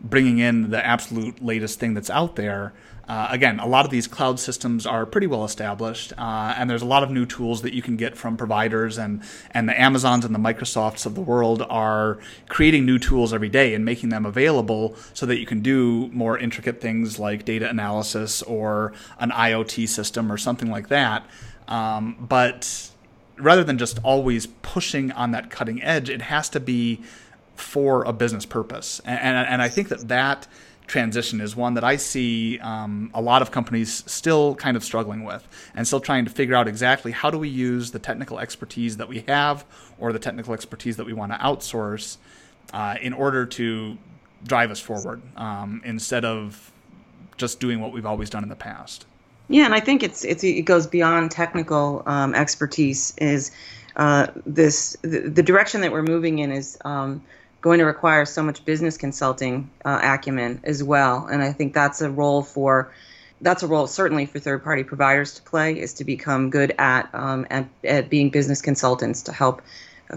bringing 0.00 0.38
in 0.38 0.70
the 0.70 0.84
absolute 0.84 1.42
latest 1.42 1.78
thing 1.78 1.94
that's 1.94 2.10
out 2.10 2.36
there. 2.36 2.72
Uh, 3.08 3.26
again, 3.30 3.58
a 3.58 3.66
lot 3.66 3.84
of 3.84 3.90
these 3.90 4.06
cloud 4.06 4.38
systems 4.38 4.86
are 4.86 5.04
pretty 5.04 5.26
well 5.26 5.44
established, 5.44 6.12
uh, 6.16 6.54
and 6.56 6.70
there's 6.70 6.82
a 6.82 6.86
lot 6.86 7.02
of 7.02 7.10
new 7.10 7.26
tools 7.26 7.62
that 7.62 7.74
you 7.74 7.82
can 7.82 7.96
get 7.96 8.16
from 8.16 8.36
providers, 8.36 8.98
and 8.98 9.20
and 9.50 9.68
the 9.68 9.80
Amazons 9.80 10.24
and 10.24 10.32
the 10.32 10.38
Microsofts 10.38 11.06
of 11.06 11.16
the 11.16 11.20
world 11.20 11.66
are 11.68 12.18
creating 12.48 12.86
new 12.86 13.00
tools 13.00 13.32
every 13.34 13.48
day 13.48 13.74
and 13.74 13.84
making 13.84 14.10
them 14.10 14.24
available 14.24 14.94
so 15.12 15.26
that 15.26 15.40
you 15.40 15.46
can 15.46 15.60
do 15.60 16.08
more 16.12 16.38
intricate 16.38 16.80
things 16.80 17.18
like 17.18 17.44
data 17.44 17.68
analysis 17.68 18.42
or 18.42 18.92
an 19.18 19.32
IoT 19.32 19.88
system 19.88 20.30
or 20.30 20.38
something 20.38 20.70
like 20.70 20.86
that. 20.86 21.26
Um, 21.66 22.16
but 22.20 22.90
rather 23.38 23.64
than 23.64 23.76
just 23.76 23.98
always 24.04 24.46
pushing 24.46 25.10
on 25.12 25.32
that 25.32 25.50
cutting 25.50 25.82
edge, 25.82 26.08
it 26.08 26.22
has 26.22 26.48
to 26.50 26.60
be 26.60 27.00
for 27.60 28.04
a 28.04 28.12
business 28.12 28.46
purpose, 28.46 29.00
and 29.04 29.18
and, 29.18 29.48
and 29.48 29.62
I 29.62 29.68
think 29.68 29.88
that 29.88 30.08
that 30.08 30.48
transition 30.90 31.40
is 31.40 31.54
one 31.54 31.74
that 31.74 31.84
I 31.84 31.96
see 31.96 32.58
um, 32.58 33.12
a 33.14 33.22
lot 33.22 33.42
of 33.42 33.52
companies 33.52 34.02
still 34.10 34.56
kind 34.56 34.76
of 34.76 34.82
struggling 34.82 35.22
with 35.22 35.46
and 35.74 35.86
still 35.86 36.00
trying 36.00 36.24
to 36.24 36.30
figure 36.32 36.56
out 36.56 36.66
exactly 36.66 37.12
how 37.12 37.30
do 37.30 37.38
we 37.38 37.48
use 37.48 37.92
the 37.92 38.00
technical 38.00 38.40
expertise 38.40 38.96
that 38.96 39.08
we 39.08 39.20
have 39.28 39.64
or 40.00 40.12
the 40.12 40.18
technical 40.18 40.52
expertise 40.52 40.96
that 40.96 41.06
we 41.06 41.12
want 41.12 41.30
to 41.30 41.38
outsource 41.38 42.16
uh, 42.72 42.96
in 43.00 43.12
order 43.12 43.46
to 43.46 43.96
drive 44.42 44.72
us 44.72 44.80
forward 44.80 45.22
um, 45.36 45.80
instead 45.84 46.24
of 46.24 46.72
just 47.36 47.60
doing 47.60 47.80
what 47.80 47.92
we've 47.92 48.06
always 48.06 48.28
done 48.28 48.42
in 48.42 48.48
the 48.48 48.56
past. 48.56 49.06
Yeah, 49.48 49.64
and 49.64 49.74
I 49.74 49.80
think 49.80 50.02
it's, 50.02 50.24
it's 50.24 50.44
it 50.44 50.62
goes 50.62 50.86
beyond 50.86 51.30
technical 51.30 52.02
um, 52.06 52.34
expertise. 52.34 53.14
Is 53.18 53.50
uh, 53.96 54.28
this 54.46 54.96
the, 55.02 55.20
the, 55.20 55.42
direction 55.42 55.80
that 55.80 55.90
we're 55.90 56.02
moving 56.02 56.38
in 56.38 56.52
is 56.52 56.78
um, 56.84 57.20
going 57.60 57.78
to 57.78 57.84
require 57.84 58.24
so 58.24 58.42
much 58.42 58.64
business 58.64 58.96
consulting 58.96 59.70
uh, 59.84 60.00
acumen 60.02 60.60
as 60.64 60.82
well. 60.82 61.26
And 61.26 61.42
I 61.42 61.52
think 61.52 61.74
that's 61.74 62.00
a 62.00 62.10
role 62.10 62.42
for 62.42 62.92
that's 63.42 63.62
a 63.62 63.66
role 63.66 63.86
certainly 63.86 64.26
for 64.26 64.38
third 64.38 64.62
party 64.62 64.84
providers 64.84 65.34
to 65.34 65.42
play 65.42 65.78
is 65.78 65.94
to 65.94 66.04
become 66.04 66.50
good 66.50 66.74
at, 66.78 67.08
um, 67.14 67.46
at, 67.48 67.66
at 67.84 68.10
being 68.10 68.28
business 68.28 68.60
consultants 68.60 69.22
to 69.22 69.32
help 69.32 69.62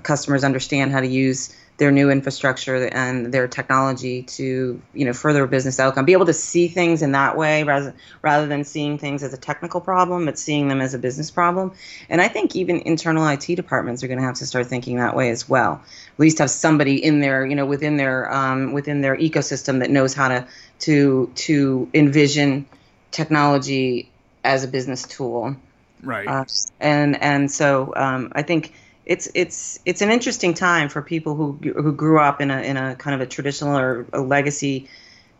customers 0.02 0.44
understand 0.44 0.92
how 0.92 1.00
to 1.00 1.08
use 1.08 1.56
their 1.78 1.92
new 1.92 2.12
infrastructure 2.12 2.88
and 2.88 3.34
their 3.34 3.48
technology 3.48 4.22
to 4.24 4.80
you 4.94 5.06
know 5.06 5.14
further 5.14 5.48
business 5.48 5.80
outcome. 5.80 6.06
Be 6.06 6.14
able 6.14 6.28
to 6.28 6.34
see 6.34 6.68
things 6.68 7.02
in 7.02 7.14
that 7.14 7.36
way 7.36 7.64
rather 7.64 7.96
rather 8.22 8.48
than 8.48 8.64
seeing 8.64 8.98
things 8.98 9.24
as 9.24 9.34
a 9.34 9.38
technical 9.38 9.82
problem 9.82 10.26
but 10.26 10.38
seeing 10.38 10.68
them 10.68 10.82
as 10.82 10.94
a 10.94 11.00
business 11.00 11.32
problem. 11.32 11.74
And 12.10 12.22
i 12.22 12.28
think 12.28 12.56
even 12.56 12.82
internal 12.82 13.28
it 13.28 13.56
departments 13.56 14.04
are 14.04 14.08
going 14.08 14.20
to 14.20 14.26
have 14.26 14.36
to 14.36 14.46
start 14.46 14.68
thinking 14.68 14.98
that 14.98 15.16
way 15.16 15.30
as 15.32 15.50
well. 15.50 15.82
At 16.14 16.20
least 16.20 16.38
have 16.40 16.52
somebody 16.52 17.04
in 17.04 17.20
there 17.20 17.46
you 17.46 17.56
know 17.56 17.66
within 17.66 17.98
their 17.98 18.32
um, 18.32 18.74
within 18.74 19.02
their 19.02 19.18
ecosystem 19.18 19.80
that 19.80 19.90
knows 19.90 20.14
how 20.14 20.28
to 20.28 20.48
to 20.80 21.32
to 21.36 21.90
envision 21.94 22.68
technology 23.12 24.12
as 24.44 24.64
a 24.64 24.68
business 24.68 25.04
tool. 25.04 25.56
Right. 26.04 26.28
Uh, 26.28 26.46
and 26.80 27.20
and 27.22 27.50
so 27.50 27.94
um, 27.96 28.32
i 28.36 28.44
think 28.44 28.74
it's 29.06 29.28
it's 29.34 29.80
it's 29.86 30.02
an 30.02 30.10
interesting 30.10 30.54
time 30.54 30.89
for 30.89 31.02
people 31.02 31.36
who 31.36 31.54
who 31.74 31.92
grew 31.92 32.20
up 32.20 32.42
in 32.42 32.52
a 32.52 32.62
in 32.62 32.78
a 32.78 32.96
kind 32.96 33.16
of 33.16 33.22
a 33.22 33.26
traditional 33.26 33.78
or 33.78 34.06
a 34.13 34.22
legacy 34.22 34.89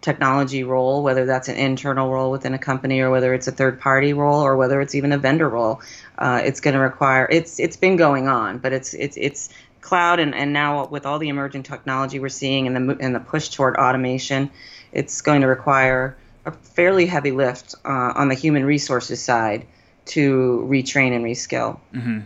technology 0.02 0.66
role, 0.66 1.02
whether 1.02 1.26
that's 1.26 1.48
an 1.48 1.56
internal 1.56 2.12
role 2.12 2.30
within 2.30 2.54
a 2.54 2.60
company 2.60 3.00
or 3.00 3.10
whether 3.10 3.34
it's 3.34 3.48
a 3.48 3.52
third 3.52 3.80
party 3.80 4.12
role 4.12 4.42
or 4.42 4.58
whether 4.58 4.82
it's 4.82 4.96
even 4.96 5.14
a 5.14 5.18
vendor 5.18 5.48
role. 5.48 5.82
Uh, 6.18 6.42
it's 6.44 6.60
going 6.60 6.74
to 6.74 6.80
require 6.80 7.28
it's 7.32 7.60
it's 7.60 7.78
been 7.78 7.96
going 7.96 8.28
on, 8.28 8.58
but 8.58 8.74
it's 8.74 8.94
it's 8.94 9.18
it's 9.18 9.50
cloud 9.80 10.20
and, 10.20 10.36
and 10.36 10.54
now 10.54 10.86
with 10.88 11.06
all 11.06 11.20
the 11.20 11.30
emerging 11.30 11.64
technology 11.64 12.20
we're 12.20 12.30
seeing 12.30 12.68
and 12.68 12.90
the 12.90 12.98
and 13.00 13.16
the 13.16 13.20
push 13.20 13.50
toward 13.50 13.78
automation, 13.78 14.50
it's 14.92 15.22
going 15.22 15.42
to 15.42 15.48
require 15.48 16.18
a 16.46 16.52
fairly 16.52 17.06
heavy 17.06 17.32
lift 17.32 17.76
uh, 17.86 18.12
on 18.16 18.28
the 18.28 18.36
human 18.36 18.66
resources 18.66 19.22
side 19.22 19.66
to 20.06 20.68
retrain 20.70 21.16
and 21.16 21.24
reskill. 21.24 21.80
Mm-hmm. 21.94 22.20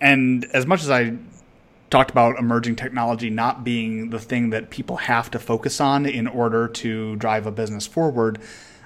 And 0.00 0.44
as 0.52 0.66
much 0.66 0.82
as 0.82 0.90
I 0.90 1.16
talked 1.90 2.10
about 2.10 2.38
emerging 2.38 2.76
technology 2.76 3.30
not 3.30 3.64
being 3.64 4.10
the 4.10 4.18
thing 4.18 4.50
that 4.50 4.70
people 4.70 4.96
have 4.96 5.30
to 5.30 5.38
focus 5.38 5.80
on 5.80 6.04
in 6.04 6.26
order 6.26 6.68
to 6.68 7.16
drive 7.16 7.46
a 7.46 7.50
business 7.50 7.86
forward, 7.86 8.38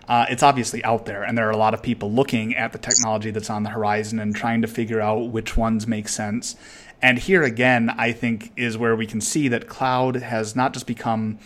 uh, 0.09 0.27
it's 0.29 0.43
obviously 0.43 0.83
out 0.83 1.07
there, 1.07 1.23
and 1.23 1.39
there 1.39 1.47
are 1.47 1.53
a 1.53 1.57
lot 1.57 1.73
of 1.73 1.83
people 1.83 2.11
looking 2.11 2.55
at 2.57 2.73
the 2.73 2.79
technology 2.79 3.31
that's 3.31 3.49
on 3.49 3.63
the 3.63 3.71
horizon 3.71 4.19
and 4.19 4.35
trying 4.35 4.61
to 4.61 4.67
figure 4.67 5.01
out 5.01 5.31
which 5.31 5.57
ones 5.57 5.87
make 5.87 6.09
sense. 6.09 6.57
And 7.01 7.19
here 7.19 7.45
again, 7.45 7.91
I 7.91 8.13
think 8.13 8.53
is 8.57 8.77
where 8.77 8.97
we 8.97 9.07
can 9.07 9.21
see 9.21 9.47
that 9.49 9.69
cloud 9.69 10.17
has 10.17 10.57
not 10.57 10.73
just 10.73 10.87
become 10.87 11.39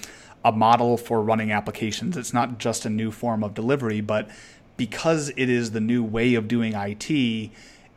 a 0.45 0.51
model 0.51 0.97
for 0.97 1.23
running 1.23 1.53
applications. 1.53 2.17
It's 2.17 2.33
not 2.33 2.59
just 2.59 2.85
a 2.85 2.91
new 2.91 3.11
form 3.11 3.45
of 3.45 3.55
delivery, 3.55 4.01
but 4.01 4.29
because 4.77 5.31
it 5.37 5.51
is 5.51 5.71
the 5.71 5.81
new 5.81 6.03
way 6.03 6.35
of 6.35 6.49
doing 6.49 6.73
IT, 6.75 7.51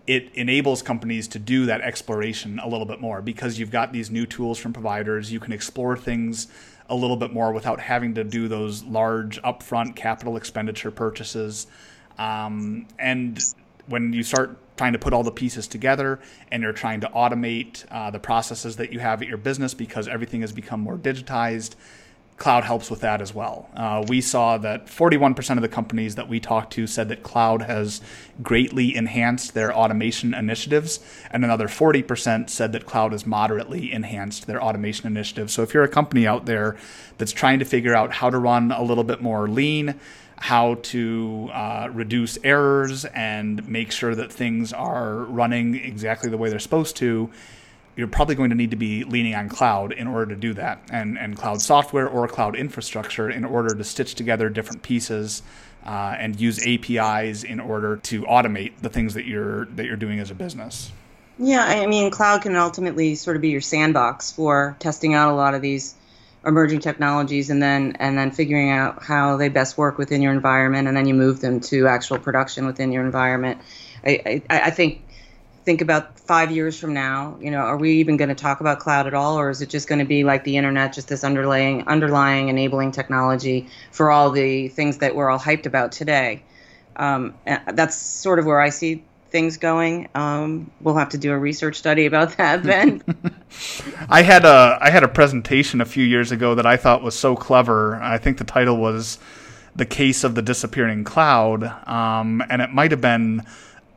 it 0.07 0.33
enables 0.33 0.81
companies 0.81 1.27
to 1.27 1.39
do 1.39 1.65
that 1.65 1.81
exploration 1.81 2.59
a 2.59 2.67
little 2.67 2.85
bit 2.85 3.01
more 3.01 3.21
because 3.21 3.59
you've 3.59 3.71
got 3.71 3.91
these 3.91 4.09
new 4.09 4.25
tools 4.25 4.57
from 4.57 4.71
providers. 4.71 5.31
You 5.31 5.41
can 5.41 5.51
explore 5.51 5.97
things 5.97 6.47
a 6.89 6.95
little 6.95 7.17
bit 7.17 7.33
more 7.33 7.51
without 7.51 7.81
having 7.81 8.15
to 8.15 8.23
do 8.23 8.47
those 8.47 8.83
large 8.85 9.41
upfront 9.41 9.97
capital 9.97 10.37
expenditure 10.37 10.91
purchases. 10.91 11.67
Um, 12.17 12.87
and 12.97 13.37
when 13.87 14.13
you 14.13 14.23
start 14.23 14.57
trying 14.77 14.93
to 14.93 14.99
put 14.99 15.11
all 15.11 15.23
the 15.23 15.31
pieces 15.31 15.67
together 15.67 16.19
and 16.51 16.63
you're 16.63 16.71
trying 16.71 17.01
to 17.01 17.07
automate 17.09 17.85
uh, 17.91 18.09
the 18.09 18.19
processes 18.19 18.77
that 18.77 18.93
you 18.93 18.99
have 18.99 19.21
at 19.21 19.27
your 19.27 19.37
business 19.37 19.73
because 19.73 20.07
everything 20.07 20.41
has 20.41 20.53
become 20.53 20.79
more 20.79 20.97
digitized, 20.97 21.75
cloud 22.37 22.63
helps 22.63 22.91
with 22.91 23.01
that 23.01 23.19
as 23.19 23.33
well. 23.33 23.67
Uh, 23.75 24.05
we 24.07 24.21
saw 24.21 24.57
that 24.59 24.85
41% 24.85 25.55
of 25.55 25.61
the 25.63 25.67
companies 25.67 26.15
that 26.15 26.29
we 26.29 26.39
talked 26.39 26.71
to 26.73 26.85
said 26.85 27.09
that 27.09 27.23
cloud 27.23 27.63
has 27.63 27.99
greatly 28.43 28.95
enhanced 28.95 29.55
their 29.55 29.75
automation 29.75 30.35
initiatives, 30.35 30.99
and 31.31 31.43
another 31.43 31.67
40% 31.67 32.49
said 32.49 32.71
that 32.73 32.85
cloud 32.85 33.11
has 33.11 33.25
moderately 33.25 33.91
enhanced 33.91 34.45
their 34.45 34.61
automation 34.61 35.07
initiatives. 35.07 35.51
So 35.53 35.63
if 35.63 35.73
you're 35.73 35.83
a 35.83 35.89
company 35.89 36.27
out 36.27 36.45
there 36.45 36.77
that's 37.17 37.31
trying 37.31 37.57
to 37.57 37.65
figure 37.65 37.95
out 37.95 38.13
how 38.13 38.29
to 38.29 38.37
run 38.37 38.71
a 38.71 38.83
little 38.83 39.03
bit 39.03 39.19
more 39.19 39.47
lean, 39.47 39.99
how 40.37 40.75
to 40.75 41.49
uh, 41.51 41.89
reduce 41.91 42.37
errors 42.43 43.05
and 43.05 43.67
make 43.67 43.91
sure 43.91 44.13
that 44.13 44.31
things 44.31 44.71
are 44.71 45.23
running 45.23 45.73
exactly 45.73 46.29
the 46.29 46.37
way 46.37 46.51
they're 46.51 46.59
supposed 46.59 46.95
to, 46.97 47.31
you're 47.97 48.07
probably 48.07 48.35
going 48.35 48.51
to 48.51 48.55
need 48.55 48.71
to 48.71 48.77
be 48.77 49.03
leaning 49.03 49.35
on 49.35 49.49
cloud 49.49 49.91
in 49.91 50.07
order 50.07 50.33
to 50.33 50.39
do 50.39 50.53
that, 50.53 50.81
and 50.89 51.17
and 51.17 51.35
cloud 51.35 51.61
software 51.61 52.07
or 52.07 52.27
cloud 52.27 52.55
infrastructure 52.55 53.29
in 53.29 53.43
order 53.43 53.75
to 53.75 53.83
stitch 53.83 54.15
together 54.15 54.49
different 54.49 54.83
pieces. 54.83 55.41
Uh, 55.85 56.17
and 56.19 56.37
use 56.37 56.59
APIs 56.67 57.45
in 57.45 57.61
order 57.61 57.95
to 57.95 58.23
automate 58.23 58.73
the 58.81 58.89
things 58.89 59.13
that 59.13 59.23
you're 59.23 59.65
that 59.67 59.85
you're 59.85 59.95
doing 59.95 60.19
as 60.19 60.29
a 60.29 60.35
business. 60.35 60.91
Yeah, 61.39 61.63
I 61.63 61.85
mean, 61.85 62.11
cloud 62.11 62.41
can 62.41 62.57
ultimately 62.57 63.15
sort 63.15 63.37
of 63.37 63.41
be 63.41 63.49
your 63.49 63.61
sandbox 63.61 64.31
for 64.31 64.75
testing 64.79 65.13
out 65.13 65.31
a 65.31 65.35
lot 65.35 65.53
of 65.53 65.61
these 65.61 65.95
emerging 66.45 66.79
technologies, 66.79 67.49
and 67.49 67.61
then 67.61 67.95
and 67.99 68.17
then 68.17 68.31
figuring 68.31 68.69
out 68.69 69.03
how 69.03 69.37
they 69.37 69.47
best 69.47 69.77
work 69.77 69.97
within 69.97 70.21
your 70.21 70.33
environment, 70.33 70.89
and 70.89 70.97
then 70.97 71.07
you 71.07 71.13
move 71.13 71.39
them 71.39 71.61
to 71.61 71.87
actual 71.87 72.17
production 72.17 72.65
within 72.65 72.91
your 72.91 73.05
environment. 73.05 73.61
I, 74.03 74.41
I, 74.49 74.61
I 74.61 74.69
think 74.71 75.06
think 75.67 75.81
about 75.81 76.17
five 76.17 76.49
years 76.49 76.79
from 76.79 76.93
now, 76.93 77.37
you 77.41 77.51
know, 77.51 77.57
are 77.57 77.75
we 77.75 77.95
even 77.95 78.15
going 78.15 78.29
to 78.29 78.35
talk 78.35 78.61
about 78.61 78.79
cloud 78.79 79.05
at 79.05 79.13
all, 79.13 79.37
or 79.37 79.49
is 79.49 79.61
it 79.61 79.67
just 79.67 79.89
going 79.89 79.99
to 79.99 80.05
be 80.05 80.23
like 80.23 80.45
the 80.45 80.55
internet, 80.55 80.93
just 80.93 81.09
this 81.09 81.25
underlying, 81.25 81.85
underlying 81.89 82.47
enabling 82.47 82.89
technology 82.93 83.67
for 83.91 84.09
all 84.09 84.31
the 84.31 84.69
things 84.69 84.99
that 84.99 85.13
we're 85.13 85.29
all 85.29 85.37
hyped 85.37 85.65
about 85.65 85.91
today? 85.91 86.41
Um, 86.95 87.33
that's 87.73 87.97
sort 87.97 88.39
of 88.39 88.45
where 88.45 88.61
I 88.61 88.69
see 88.69 89.03
things 89.29 89.57
going. 89.57 90.07
Um, 90.15 90.71
we'll 90.79 90.95
have 90.95 91.09
to 91.09 91.17
do 91.17 91.33
a 91.33 91.37
research 91.37 91.75
study 91.75 92.05
about 92.05 92.37
that 92.37 92.63
then. 92.71 93.03
I 94.07 94.21
had 94.21 94.45
a 94.45 94.77
I 94.79 94.89
had 94.89 95.03
a 95.03 95.09
presentation 95.09 95.81
a 95.81 95.85
few 95.85 96.05
years 96.05 96.31
ago 96.31 96.55
that 96.55 96.65
I 96.65 96.77
thought 96.77 97.03
was 97.03 97.19
so 97.19 97.35
clever. 97.35 97.97
I 97.97 98.19
think 98.19 98.37
the 98.37 98.45
title 98.45 98.77
was 98.77 99.19
"The 99.75 99.85
Case 99.85 100.23
of 100.23 100.33
the 100.33 100.41
Disappearing 100.41 101.03
Cloud," 101.03 101.65
um, 101.85 102.41
and 102.49 102.61
it 102.61 102.71
might 102.71 102.91
have 102.91 103.01
been 103.01 103.45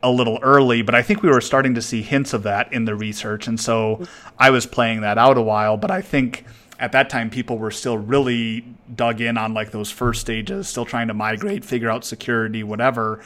a 0.03 0.09
little 0.09 0.39
early, 0.41 0.81
but 0.81 0.95
I 0.95 1.01
think 1.01 1.21
we 1.21 1.29
were 1.29 1.41
starting 1.41 1.75
to 1.75 1.81
see 1.81 2.01
hints 2.01 2.33
of 2.33 2.43
that 2.43 2.71
in 2.73 2.85
the 2.85 2.95
research. 2.95 3.47
And 3.47 3.59
so 3.59 4.05
I 4.37 4.49
was 4.49 4.65
playing 4.65 5.01
that 5.01 5.17
out 5.17 5.37
a 5.37 5.41
while, 5.41 5.77
but 5.77 5.91
I 5.91 6.01
think 6.01 6.45
at 6.79 6.91
that 6.93 7.09
time 7.09 7.29
people 7.29 7.59
were 7.59 7.71
still 7.71 7.97
really 7.97 8.65
dug 8.93 9.21
in 9.21 9.37
on 9.37 9.53
like 9.53 9.71
those 9.71 9.91
first 9.91 10.21
stages, 10.21 10.67
still 10.67 10.85
trying 10.85 11.07
to 11.09 11.13
migrate, 11.13 11.63
figure 11.63 11.89
out 11.89 12.03
security, 12.03 12.63
whatever. 12.63 13.23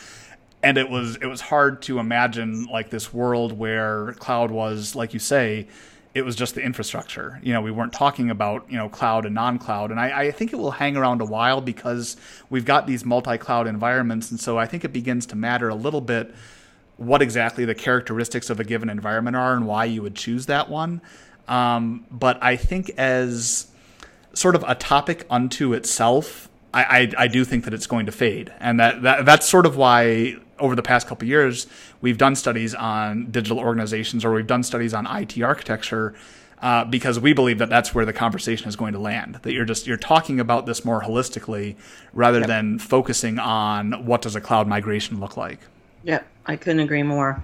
And 0.61 0.77
it 0.77 0.89
was 0.89 1.15
it 1.17 1.27
was 1.27 1.41
hard 1.41 1.81
to 1.83 1.99
imagine 1.99 2.65
like 2.65 2.89
this 2.89 3.13
world 3.13 3.53
where 3.53 4.13
cloud 4.13 4.51
was, 4.51 4.95
like 4.95 5.13
you 5.13 5.19
say, 5.19 5.67
it 6.13 6.23
was 6.23 6.35
just 6.35 6.55
the 6.55 6.61
infrastructure. 6.61 7.39
You 7.43 7.53
know, 7.53 7.61
we 7.61 7.71
weren't 7.71 7.93
talking 7.93 8.29
about, 8.29 8.65
you 8.69 8.77
know, 8.77 8.89
cloud 8.89 9.25
and 9.25 9.35
non-cloud. 9.35 9.91
And 9.91 9.99
I, 9.99 10.21
I, 10.21 10.31
think 10.31 10.53
it 10.53 10.55
will 10.55 10.71
hang 10.71 10.95
around 10.95 11.19
a 11.19 11.25
while 11.25 11.59
because 11.59 12.15
we've 12.49 12.63
got 12.63 12.87
these 12.87 13.03
multi-cloud 13.03 13.67
environments. 13.67 14.31
And 14.31 14.39
so 14.39 14.57
I 14.57 14.65
think 14.65 14.85
it 14.85 14.93
begins 14.93 15.25
to 15.27 15.35
matter 15.35 15.67
a 15.67 15.75
little 15.75 15.99
bit 15.99 16.33
what 16.97 17.21
exactly 17.21 17.65
the 17.65 17.75
characteristics 17.75 18.49
of 18.49 18.59
a 18.59 18.63
given 18.63 18.89
environment 18.89 19.35
are 19.35 19.53
and 19.53 19.67
why 19.67 19.85
you 19.85 20.01
would 20.01 20.15
choose 20.15 20.45
that 20.45 20.69
one. 20.69 21.01
Um, 21.47 22.05
but 22.09 22.41
I 22.41 22.55
think 22.55 22.89
as 22.97 23.67
sort 24.33 24.55
of 24.55 24.63
a 24.67 24.75
topic 24.75 25.25
unto 25.29 25.73
itself, 25.73 26.49
I, 26.73 26.83
I, 26.83 27.11
I 27.23 27.27
do 27.27 27.45
think 27.45 27.63
that 27.65 27.73
it's 27.73 27.87
going 27.87 28.05
to 28.05 28.11
fade, 28.11 28.51
and 28.59 28.79
that, 28.79 29.01
that 29.03 29.25
that's 29.25 29.47
sort 29.47 29.65
of 29.65 29.77
why 29.77 30.35
over 30.59 30.75
the 30.75 30.83
past 30.83 31.07
couple 31.07 31.27
years 31.27 31.67
we've 32.01 32.17
done 32.17 32.35
studies 32.35 32.73
on 32.73 33.29
digital 33.29 33.59
organizations 33.59 34.23
or 34.23 34.33
we've 34.33 34.47
done 34.47 34.63
studies 34.63 34.93
on 34.93 35.05
IT 35.07 35.41
architecture. 35.41 36.13
Uh, 36.61 36.85
because 36.85 37.19
we 37.19 37.33
believe 37.33 37.59
that 37.59 37.69
that's 37.69 37.93
where 37.93 38.05
the 38.05 38.13
conversation 38.13 38.69
is 38.69 38.77
going 38.77 38.93
to 38.93 38.97
land. 38.97 39.37
That 39.43 39.51
you're 39.51 39.65
just 39.65 39.85
you're 39.85 39.97
talking 39.97 40.39
about 40.39 40.65
this 40.65 40.85
more 40.85 41.01
holistically 41.01 41.75
rather 42.13 42.39
yep. 42.39 42.47
than 42.47 42.79
focusing 42.79 43.37
on 43.37 44.05
what 44.05 44.21
does 44.21 44.37
a 44.37 44.41
cloud 44.41 44.65
migration 44.65 45.19
look 45.19 45.35
like. 45.35 45.59
Yeah, 46.01 46.23
I 46.45 46.55
couldn't 46.55 46.81
agree 46.81 47.03
more. 47.03 47.43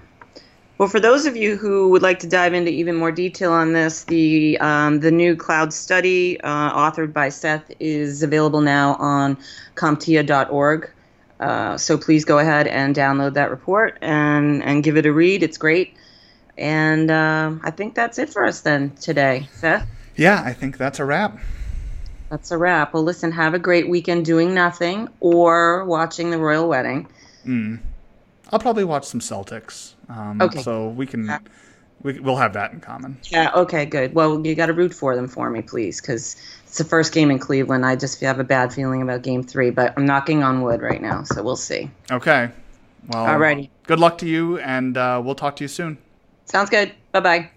Well, 0.77 0.89
for 0.89 0.99
those 0.99 1.27
of 1.27 1.35
you 1.35 1.57
who 1.57 1.89
would 1.89 2.01
like 2.01 2.17
to 2.19 2.27
dive 2.27 2.55
into 2.55 2.71
even 2.71 2.95
more 2.95 3.11
detail 3.11 3.51
on 3.51 3.73
this, 3.73 4.05
the 4.05 4.57
um, 4.59 4.99
the 4.99 5.11
new 5.11 5.35
cloud 5.35 5.73
study 5.73 6.41
uh, 6.41 6.73
authored 6.73 7.13
by 7.13 7.29
Seth 7.29 7.71
is 7.79 8.23
available 8.23 8.61
now 8.61 8.95
on 8.95 9.37
CompTIA.org. 9.75 10.89
Uh, 11.39 11.77
so 11.77 11.97
please 11.99 12.25
go 12.25 12.39
ahead 12.39 12.65
and 12.65 12.95
download 12.95 13.35
that 13.35 13.51
report 13.51 13.99
and 14.01 14.63
and 14.63 14.83
give 14.83 14.97
it 14.97 15.05
a 15.05 15.13
read. 15.13 15.43
It's 15.43 15.57
great. 15.57 15.95
And 16.57 17.11
uh, 17.11 17.53
I 17.63 17.69
think 17.69 17.93
that's 17.93 18.17
it 18.17 18.29
for 18.31 18.43
us 18.43 18.61
then 18.61 18.95
today, 18.95 19.47
Seth. 19.53 19.87
Yeah, 20.15 20.41
I 20.43 20.53
think 20.53 20.77
that's 20.77 20.99
a 20.99 21.05
wrap. 21.05 21.37
That's 22.29 22.49
a 22.49 22.57
wrap. 22.57 22.93
Well, 22.93 23.03
listen, 23.03 23.31
have 23.33 23.53
a 23.53 23.59
great 23.59 23.87
weekend 23.87 24.25
doing 24.25 24.55
nothing 24.55 25.09
or 25.19 25.85
watching 25.85 26.31
the 26.31 26.37
royal 26.39 26.67
wedding. 26.67 27.07
Mm. 27.45 27.79
I'll 28.51 28.59
probably 28.59 28.83
watch 28.83 29.05
some 29.05 29.19
Celtics. 29.19 29.93
Um, 30.09 30.41
okay. 30.41 30.61
So 30.61 30.89
we 30.89 31.05
can 31.05 31.39
we, 32.03 32.19
we'll 32.19 32.37
have 32.37 32.53
that 32.53 32.71
in 32.71 32.79
common. 32.79 33.17
Yeah. 33.25 33.51
Okay. 33.55 33.85
Good. 33.85 34.13
Well, 34.13 34.45
you 34.45 34.55
got 34.55 34.67
to 34.67 34.73
root 34.73 34.93
for 34.93 35.15
them 35.15 35.27
for 35.27 35.49
me, 35.49 35.61
please, 35.61 36.01
because 36.01 36.35
it's 36.63 36.77
the 36.77 36.83
first 36.83 37.13
game 37.13 37.31
in 37.31 37.39
Cleveland. 37.39 37.85
I 37.85 37.95
just 37.95 38.19
have 38.21 38.39
a 38.39 38.43
bad 38.43 38.73
feeling 38.73 39.01
about 39.01 39.21
Game 39.21 39.43
Three, 39.43 39.69
but 39.69 39.93
I'm 39.97 40.05
knocking 40.05 40.43
on 40.43 40.61
wood 40.61 40.81
right 40.81 41.01
now, 41.01 41.23
so 41.23 41.43
we'll 41.43 41.55
see. 41.55 41.89
Okay. 42.11 42.49
Well. 43.07 43.25
Alrighty. 43.25 43.69
Good 43.87 43.99
luck 43.99 44.17
to 44.19 44.27
you, 44.27 44.59
and 44.59 44.97
uh, 44.97 45.21
we'll 45.23 45.35
talk 45.35 45.55
to 45.57 45.63
you 45.63 45.67
soon. 45.67 45.97
Sounds 46.45 46.69
good. 46.69 46.93
Bye 47.11 47.19
bye. 47.19 47.51